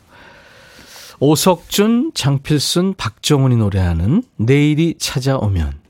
오석준, 1.20 2.11
장필순, 2.14 2.95
박정훈이 2.95 3.55
노래하는 3.55 4.24
내일이 4.38 4.95
찾아오면 4.97 5.84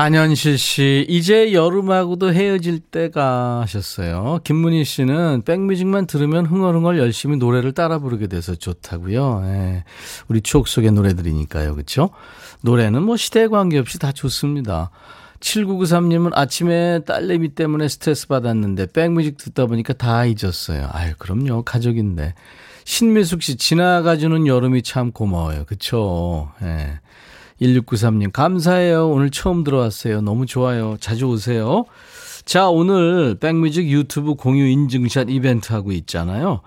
안현실 0.00 0.58
씨, 0.58 1.04
이제 1.08 1.52
여름하고도 1.52 2.32
헤어질 2.32 2.78
때가 2.78 3.62
하셨어요. 3.62 4.38
김문희 4.44 4.84
씨는 4.84 5.42
백뮤직만 5.44 6.06
들으면 6.06 6.46
흥얼흥얼 6.46 6.98
열심히 6.98 7.36
노래를 7.36 7.72
따라 7.72 7.98
부르게 7.98 8.28
돼서 8.28 8.54
좋다고요. 8.54 9.42
예. 9.46 9.84
우리 10.28 10.40
추억 10.40 10.68
속의 10.68 10.92
노래들이니까요. 10.92 11.74
그렇죠? 11.74 12.10
노래는 12.60 13.02
뭐 13.02 13.16
시대에 13.16 13.48
관계없이 13.48 13.98
다 13.98 14.12
좋습니다. 14.12 14.90
7993님은 15.40 16.30
아침에 16.32 17.00
딸내미 17.00 17.56
때문에 17.56 17.88
스트레스 17.88 18.28
받았는데 18.28 18.92
백뮤직 18.92 19.36
듣다 19.36 19.66
보니까 19.66 19.94
다 19.94 20.24
잊었어요. 20.26 20.90
아유, 20.92 21.14
그럼요. 21.18 21.62
가족인데. 21.62 22.34
신미숙 22.88 23.42
씨, 23.42 23.56
지나가주는 23.56 24.46
여름이 24.46 24.80
참 24.80 25.12
고마워요. 25.12 25.66
그쵸? 25.66 26.50
예. 26.62 27.00
1693님, 27.60 28.32
감사해요. 28.32 29.10
오늘 29.10 29.28
처음 29.28 29.62
들어왔어요. 29.62 30.22
너무 30.22 30.46
좋아요. 30.46 30.96
자주 30.98 31.26
오세요. 31.26 31.84
자, 32.46 32.70
오늘 32.70 33.36
백뮤직 33.38 33.90
유튜브 33.90 34.36
공유 34.36 34.66
인증샷 34.66 35.28
이벤트 35.28 35.70
하고 35.74 35.92
있잖아요. 35.92 36.62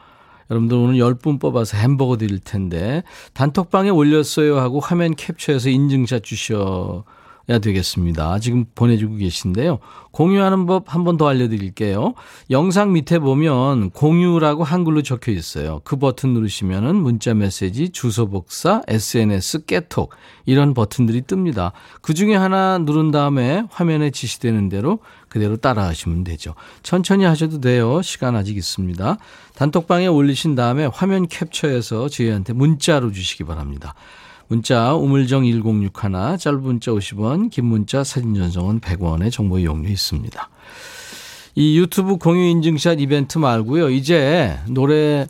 여러분들 0.51 0.77
오늘 0.77 0.99
10분 0.99 1.39
뽑아서 1.39 1.77
햄버거 1.77 2.17
드릴 2.17 2.37
텐데, 2.37 3.01
단톡방에 3.33 3.89
올렸어요 3.89 4.59
하고 4.59 4.79
화면 4.79 5.15
캡처해서 5.15 5.69
인증샷 5.69 6.23
주셔. 6.23 7.03
야 7.51 7.59
되겠습니다. 7.59 8.39
지금 8.39 8.65
보내주고 8.73 9.17
계신데요. 9.17 9.79
공유하는 10.11 10.65
법 10.65 10.85
한 10.87 11.03
번 11.03 11.17
더 11.17 11.27
알려드릴게요. 11.27 12.13
영상 12.49 12.93
밑에 12.93 13.19
보면 13.19 13.89
공유라고 13.91 14.63
한글로 14.63 15.01
적혀 15.03 15.31
있어요. 15.33 15.81
그 15.83 15.97
버튼 15.97 16.33
누르시면은 16.33 16.95
문자 16.95 17.33
메시지, 17.33 17.89
주소 17.89 18.29
복사, 18.29 18.81
SNS, 18.87 19.65
깨톡 19.65 20.13
이런 20.45 20.73
버튼들이 20.73 21.21
뜹니다. 21.23 21.73
그 22.01 22.13
중에 22.13 22.35
하나 22.35 22.77
누른 22.77 23.11
다음에 23.11 23.63
화면에 23.69 24.11
지시되는 24.11 24.69
대로 24.69 24.99
그대로 25.27 25.57
따라하시면 25.57 26.23
되죠. 26.23 26.55
천천히 26.83 27.25
하셔도 27.25 27.59
돼요. 27.59 28.01
시간 28.01 28.35
아직 28.35 28.57
있습니다. 28.57 29.17
단톡방에 29.55 30.07
올리신 30.07 30.55
다음에 30.55 30.85
화면 30.85 31.27
캡처해서 31.27 32.09
저희한테 32.09 32.53
문자로 32.53 33.11
주시기 33.11 33.43
바랍니다. 33.43 33.93
문자 34.51 34.93
우물정 34.95 35.45
1061 35.45 35.91
짧은 36.37 36.61
문자 36.61 36.91
50원 36.91 37.49
긴 37.49 37.67
문자 37.67 38.03
사진 38.03 38.35
전송은 38.35 38.81
100원의 38.81 39.31
정보 39.31 39.57
이용료 39.57 39.87
있습니다. 39.87 40.49
이 41.55 41.77
유튜브 41.77 42.17
공유 42.17 42.41
인증샷 42.49 42.99
이벤트 42.99 43.37
말고요. 43.37 43.89
이제 43.91 44.59
노래 44.67 45.25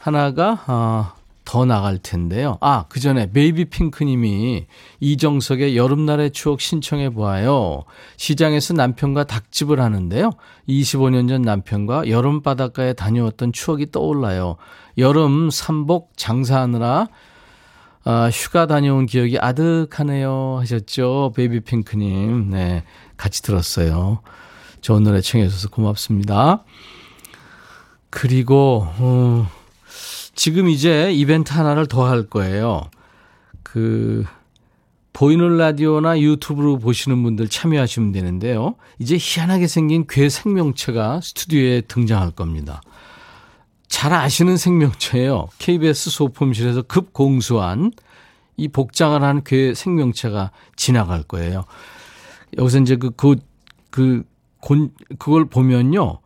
하나가 0.00 0.64
어, 0.66 1.12
더 1.44 1.64
나갈 1.64 1.98
텐데요. 1.98 2.58
아, 2.60 2.86
그 2.88 2.98
전에 2.98 3.30
베이비 3.30 3.66
핑크님이 3.66 4.66
이정석의 4.98 5.76
여름날의 5.76 6.32
추억 6.32 6.60
신청해 6.60 7.10
보아요. 7.10 7.84
시장에서 8.16 8.74
남편과 8.74 9.22
닭집을 9.22 9.78
하는데요. 9.78 10.32
25년 10.68 11.28
전 11.28 11.42
남편과 11.42 12.08
여름 12.08 12.42
바닷가에 12.42 12.92
다녀왔던 12.94 13.52
추억이 13.52 13.92
떠올라요. 13.92 14.56
여름 14.98 15.50
삼복 15.50 16.14
장사하느라 16.16 17.06
아, 18.04 18.28
휴가 18.30 18.66
다녀온 18.66 19.06
기억이 19.06 19.38
아득하네요 19.38 20.58
하셨죠. 20.60 21.32
베이비핑크님. 21.36 22.50
네. 22.50 22.84
같이 23.16 23.42
들었어요. 23.42 24.20
좋은 24.82 25.02
노래 25.02 25.20
청해주셔서 25.22 25.70
고맙습니다. 25.70 26.64
그리고, 28.10 28.86
어, 28.98 29.48
지금 30.34 30.68
이제 30.68 31.10
이벤트 31.12 31.52
하나를 31.52 31.86
더 31.86 32.04
할 32.06 32.24
거예요. 32.28 32.90
그, 33.62 34.24
보이는 35.14 35.56
라디오나 35.56 36.20
유튜브로 36.20 36.78
보시는 36.78 37.22
분들 37.22 37.48
참여하시면 37.48 38.12
되는데요. 38.12 38.74
이제 38.98 39.16
희한하게 39.18 39.68
생긴 39.68 40.06
괴 40.08 40.28
생명체가 40.28 41.20
스튜디오에 41.22 41.82
등장할 41.82 42.32
겁니다. 42.32 42.82
잘 43.94 44.12
아시는 44.12 44.56
생명체예요. 44.56 45.50
KBS 45.58 46.10
소품실에서 46.10 46.82
급 46.82 47.12
공수한 47.12 47.92
이 48.56 48.66
복장을 48.66 49.22
한그 49.22 49.74
생명체가 49.76 50.50
지나갈 50.74 51.22
거예요. 51.22 51.64
여기서 52.58 52.80
이제 52.80 52.96
그, 52.96 53.10
그, 53.10 53.36
그, 53.90 54.24
곤, 54.58 54.90
그걸 55.20 55.44
보면요. 55.44 56.18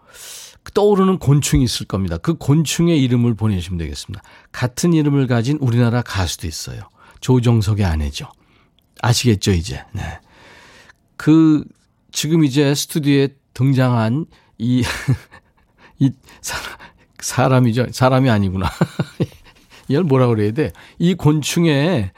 떠오르는 0.73 1.19
곤충이 1.19 1.63
있을 1.63 1.85
겁니다. 1.85 2.17
그 2.17 2.39
곤충의 2.39 3.03
이름을 3.03 3.35
보내주시면 3.35 3.77
되겠습니다. 3.77 4.23
같은 4.51 4.95
이름을 4.95 5.27
가진 5.27 5.59
우리나라 5.61 6.01
가수도 6.01 6.47
있어요. 6.47 6.81
조정석의 7.21 7.85
아내죠. 7.85 8.33
아시겠죠, 9.03 9.53
이제. 9.53 9.85
네. 9.93 10.21
그, 11.19 11.65
지금 12.13 12.45
이제 12.45 12.75
스튜디오에 12.75 13.29
등장한 13.53 14.25
이, 14.57 14.83
이 16.01 16.11
사람, 16.41 16.79
사람이죠. 17.21 17.87
사람이 17.91 18.31
아니구나. 18.31 18.71
이걸 19.89 20.05
뭐라 20.05 20.27
그래야 20.29 20.53
돼? 20.53 20.73
이 20.99 21.15
곤충의 21.15 22.11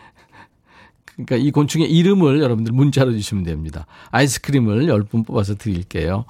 그러니까 1.14 1.36
이 1.36 1.50
곤충의 1.50 1.90
이름을 1.90 2.40
여러분들 2.40 2.72
문자로 2.72 3.12
주시면 3.12 3.44
됩니다. 3.44 3.86
아이스크림을 4.10 4.86
10분 4.86 5.26
뽑아서 5.26 5.54
드릴게요. 5.56 6.24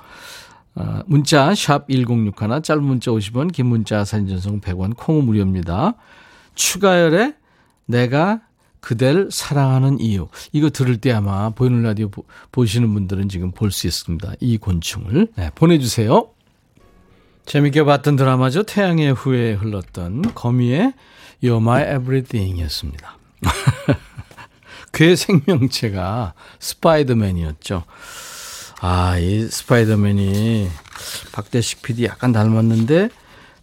어, 0.75 1.01
문자 1.07 1.55
샵 1.55 1.89
1061, 1.89 2.63
짧은 2.63 2.83
문자 2.83 3.11
50원, 3.11 3.53
긴 3.53 3.67
문자 3.67 4.05
사진 4.05 4.29
전송 4.29 4.61
100원, 4.61 4.97
콩은 4.97 5.25
무료입니다. 5.25 5.95
추가열에 6.55 7.35
내가 7.87 8.41
그댈 8.81 9.29
사랑하는 9.31 10.01
이유. 10.01 10.29
이거 10.53 10.71
들을 10.71 10.97
때 10.97 11.13
아마 11.13 11.51
보이는 11.51 11.83
라디오 11.83 12.09
보, 12.09 12.65
시는 12.67 12.93
분들은 12.95 13.29
지금 13.29 13.51
볼 13.51 13.71
수 13.71 13.87
있습니다. 13.87 14.35
이 14.41 14.59
곤충을. 14.59 15.29
네, 15.37 15.51
보내주세요. 15.55 16.29
재밌게 17.51 17.83
봤던 17.83 18.15
드라마죠. 18.15 18.63
태양의 18.63 19.13
후에 19.13 19.55
흘렀던 19.55 20.35
거미의 20.37 20.93
You're 21.43 21.57
My 21.57 21.83
Everything 21.83 22.61
이었습니다. 22.61 23.19
괴 24.95 25.17
생명체가 25.17 26.35
스파이더맨이었죠. 26.61 27.83
아, 28.83 29.19
이 29.19 29.49
스파이더맨이 29.49 30.69
박대식 31.33 31.83
PD 31.83 32.05
약간 32.05 32.31
닮았는데 32.31 33.09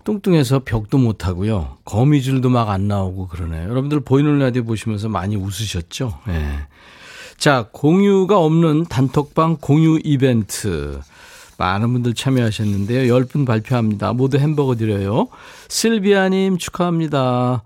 뚱뚱해서 0.03 0.63
벽도 0.65 0.97
못하고요. 0.97 1.77
거미줄도 1.85 2.49
막 2.49 2.67
안 2.67 2.89
나오고 2.89 3.29
그러네요. 3.29 3.69
여러분들 3.69 4.01
보이는 4.01 4.37
라디오 4.37 4.65
보시면서 4.65 5.07
많이 5.07 5.37
웃으셨죠? 5.37 6.19
네. 6.27 6.59
자, 7.37 7.69
공유가 7.71 8.37
없는 8.37 8.87
단톡방 8.87 9.59
공유 9.61 9.97
이벤트. 10.03 10.99
많은 11.57 11.91
분들 11.93 12.13
참여하셨는데요. 12.13 13.13
10분 13.13 13.45
발표합니다. 13.45 14.13
모두 14.13 14.37
햄버거 14.37 14.75
드려요. 14.75 15.27
실비아님 15.69 16.57
축하합니다. 16.57 17.63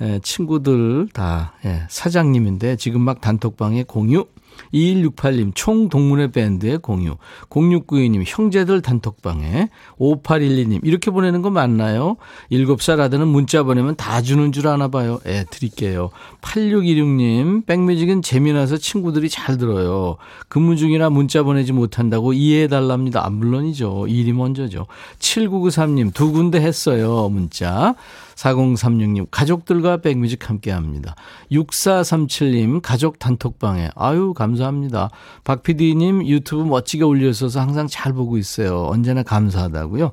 예, 0.00 0.18
친구들 0.22 1.08
다 1.12 1.52
예, 1.64 1.82
사장님인데 1.88 2.76
지금 2.76 3.00
막 3.02 3.20
단톡방에 3.20 3.84
공유 3.84 4.26
2168님, 4.72 5.52
총동문회 5.54 6.30
밴드의 6.32 6.78
공유. 6.78 7.16
0692님, 7.50 8.22
형제들 8.26 8.82
단톡방에. 8.82 9.68
5812님, 9.98 10.80
이렇게 10.82 11.10
보내는 11.10 11.42
거 11.42 11.50
맞나요? 11.50 12.16
7살 12.50 13.00
아들은 13.00 13.28
문자 13.28 13.62
보내면 13.62 13.96
다 13.96 14.22
주는 14.22 14.52
줄 14.52 14.66
아나 14.68 14.88
봐요. 14.88 15.20
예, 15.26 15.44
드릴게요. 15.50 16.10
8616님, 16.42 17.66
백뮤직은 17.66 18.22
재미나서 18.22 18.78
친구들이 18.78 19.28
잘 19.28 19.58
들어요. 19.58 20.16
근무 20.48 20.76
중이라 20.76 21.10
문자 21.10 21.42
보내지 21.42 21.72
못한다고 21.72 22.32
이해해달랍니다. 22.32 23.24
아, 23.24 23.30
물론이죠. 23.30 24.06
일이 24.08 24.32
먼저죠. 24.32 24.86
7993님, 25.18 26.12
두 26.12 26.32
군데 26.32 26.60
했어요. 26.60 27.28
문자. 27.28 27.94
4036님, 28.36 29.26
가족들과 29.30 29.98
백뮤직 29.98 30.48
함께 30.48 30.70
합니다. 30.70 31.14
6437님, 31.52 32.80
가족 32.82 33.18
단톡방에. 33.18 33.90
아유, 33.94 34.34
감사합니다. 34.34 35.10
박 35.44 35.62
PD님, 35.62 36.26
유튜브 36.26 36.64
멋지게 36.64 37.04
올려주셔서 37.04 37.60
항상 37.60 37.86
잘 37.86 38.12
보고 38.12 38.36
있어요. 38.38 38.86
언제나 38.86 39.22
감사하다고요. 39.22 40.12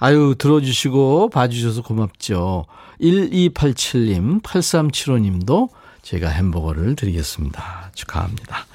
아유, 0.00 0.34
들어주시고 0.38 1.30
봐주셔서 1.30 1.82
고맙죠. 1.82 2.66
1287님, 3.00 4.42
8375님도 4.42 5.68
제가 6.02 6.28
햄버거를 6.28 6.96
드리겠습니다. 6.96 7.90
축하합니다. 7.94 8.66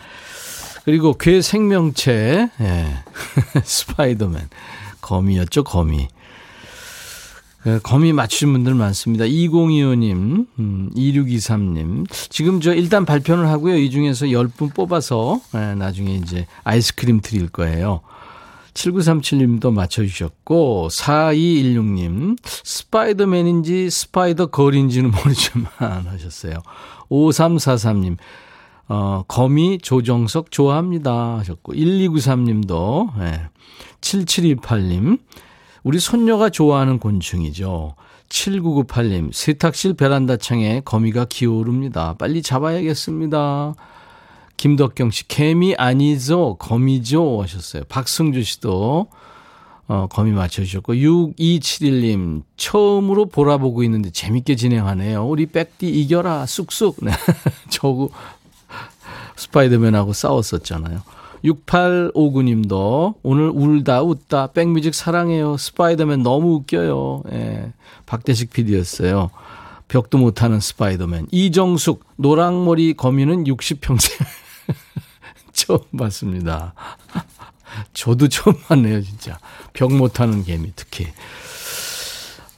그리고 0.85 1.13
괴 1.13 1.41
생명체, 1.41 2.49
예. 2.59 2.85
스파이더맨. 3.63 4.49
거미였죠, 5.01 5.63
거미. 5.63 6.07
그 7.63 7.79
거미 7.81 8.11
맞추신 8.11 8.51
분들 8.51 8.73
많습니다. 8.73 9.23
2025님, 9.23 10.47
음, 10.59 10.89
2623님. 10.95 12.05
지금 12.29 12.59
저 12.59 12.73
일단 12.73 13.05
발표를 13.05 13.47
하고요. 13.47 13.77
이 13.77 13.89
중에서 13.89 14.25
10분 14.25 14.75
뽑아서 14.75 15.39
예, 15.55 15.73
나중에 15.75 16.15
이제 16.15 16.45
아이스크림 16.65 17.21
드릴 17.21 17.47
거예요. 17.47 18.01
7937님도 18.73 19.71
맞춰주셨고, 19.71 20.89
4216님, 20.91 22.37
스파이더맨인지 22.43 23.89
스파이더 23.89 24.47
걸인지는 24.47 25.11
모르지만 25.11 25.67
하셨어요. 26.07 26.55
5343님, 27.09 28.17
어, 28.89 29.23
거미 29.27 29.77
조정석 29.77 30.51
좋아합니다 30.51 31.37
하셨고, 31.37 31.73
1293님도, 31.73 33.21
예. 33.21 33.49
7728님, 34.01 35.19
우리 35.83 35.99
손녀가 35.99 36.49
좋아하는 36.49 36.97
곤충이죠. 36.97 37.95
7998님, 38.29 39.31
세탁실 39.33 39.93
베란다 39.93 40.37
창에 40.37 40.81
거미가 40.83 41.25
기어오릅니다. 41.25 42.15
빨리 42.17 42.41
잡아야겠습니다. 42.41 43.75
김덕경 44.57 45.11
씨, 45.11 45.27
개미 45.27 45.75
아니죠? 45.75 46.55
거미죠? 46.57 47.41
하셨어요. 47.41 47.83
박승주 47.89 48.43
씨도, 48.43 49.07
어, 49.87 50.07
거미 50.09 50.31
맞춰주셨고, 50.31 50.93
6271님, 50.93 52.43
처음으로 52.55 53.25
보라보고 53.25 53.83
있는데 53.83 54.09
재밌게 54.09 54.55
진행하네요. 54.55 55.27
우리 55.27 55.45
백디 55.47 55.89
이겨라, 55.89 56.45
쑥쑥. 56.45 56.97
네. 57.03 57.11
저거, 57.69 58.09
스파이더맨하고 59.35 60.13
싸웠었잖아요. 60.13 61.01
6859님도 61.43 63.15
오늘 63.21 63.49
울다 63.49 64.01
웃다 64.01 64.47
백뮤직 64.47 64.95
사랑해요. 64.95 65.57
스파이더맨 65.57 66.23
너무 66.23 66.55
웃겨요. 66.55 67.23
예. 67.31 67.73
박대식 68.05 68.51
PD였어요. 68.51 69.29
벽도 69.87 70.17
못 70.17 70.31
타는 70.31 70.59
스파이더맨. 70.59 71.27
이정숙 71.31 72.05
노랑머리 72.15 72.93
거미는 72.93 73.43
60평생. 73.43 74.25
처음 75.53 75.79
봤습니다. 75.97 76.73
저도 77.93 78.27
처음 78.27 78.55
봤네요, 78.67 79.01
진짜. 79.01 79.37
벽 79.73 79.93
못 79.93 80.10
타는 80.10 80.43
거미 80.43 80.71
특히. 80.75 81.07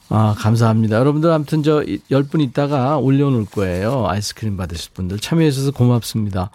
아, 0.08 0.34
감사합니다. 0.38 0.96
여러분들 0.96 1.30
아무튼 1.30 1.62
저 1.62 1.80
10분 1.80 2.40
있다가 2.40 2.98
올려놓을 2.98 3.46
거예요. 3.46 4.06
아이스크림 4.08 4.56
받으실 4.56 4.92
분들 4.94 5.18
참여해 5.18 5.50
주셔서 5.50 5.72
고맙습니다. 5.72 6.50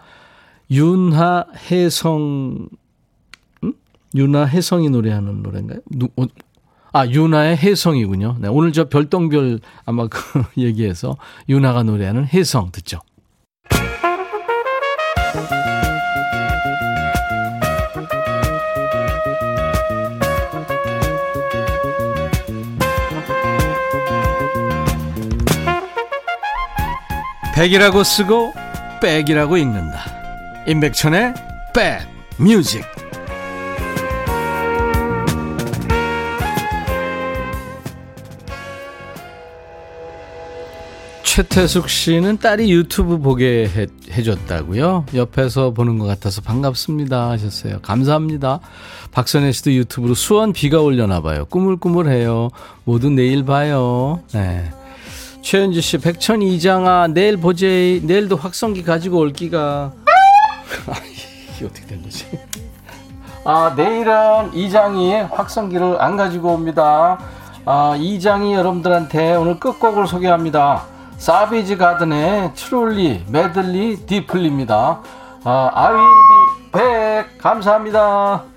윤하 0.71 1.45
혜성 1.69 2.69
음? 3.63 3.73
윤하 4.15 4.45
혜성이 4.45 4.89
노래하는 4.89 5.43
노래인가요? 5.43 5.79
누, 5.91 6.07
어, 6.15 6.25
아 6.93 7.07
윤하의 7.07 7.57
혜성이군요. 7.57 8.37
네, 8.39 8.47
오늘 8.47 8.71
저 8.71 8.87
별똥별 8.87 9.59
아마 9.85 10.07
그 10.07 10.19
얘기해서 10.57 11.17
윤하가 11.49 11.83
노래하는 11.83 12.25
혜성 12.25 12.71
듣죠. 12.71 12.99
백이라고 27.53 28.03
쓰고 28.03 28.53
백이라고 29.01 29.57
읽는다. 29.57 30.20
임백천의 30.67 31.33
백뮤직 32.37 32.83
최태숙 41.23 41.89
씨는 41.89 42.37
딸이 42.37 42.71
유튜브 42.71 43.17
보게 43.17 43.67
해, 43.67 43.87
해줬다고요? 44.11 45.05
옆에서 45.15 45.71
보는 45.71 45.97
것 45.97 46.05
같아서 46.05 46.41
반갑습니다 46.41 47.29
하셨어요. 47.31 47.79
감사합니다. 47.81 48.59
박선혜 49.11 49.53
씨도 49.53 49.73
유튜브로 49.73 50.13
수원 50.13 50.53
비가 50.53 50.81
올려나 50.81 51.21
봐요. 51.21 51.45
꾸물꾸물해요. 51.45 52.49
모두 52.83 53.09
내일 53.09 53.45
봐요. 53.45 54.21
네. 54.33 54.69
최현주 55.41 55.81
씨, 55.81 55.97
백천 55.97 56.41
이장아, 56.41 57.07
내일 57.07 57.37
보제, 57.37 58.01
내일도 58.03 58.35
확성기 58.35 58.83
가지고 58.83 59.17
올 59.17 59.33
기가. 59.33 59.91
아, 60.87 60.93
이게 61.55 61.65
어떻게 61.65 61.85
된 61.85 62.01
거지? 62.01 62.25
아, 63.43 63.73
내일은 63.75 64.53
이장이 64.53 65.13
확성기를 65.21 66.01
안 66.01 66.17
가지고 66.17 66.53
옵니다. 66.53 67.19
아, 67.65 67.95
이장이 67.97 68.53
여러분들한테 68.53 69.35
오늘 69.35 69.59
끝곡을 69.59 70.07
소개합니다. 70.07 70.83
사비지 71.17 71.77
가든의 71.77 72.53
트롤리 72.55 73.25
메들리 73.29 74.05
디플리입니다. 74.05 74.99
아, 75.43 75.71
I 75.73 75.93
will 75.93 76.09
be 76.71 76.81
back. 76.81 77.37
감사합니다. 77.37 78.50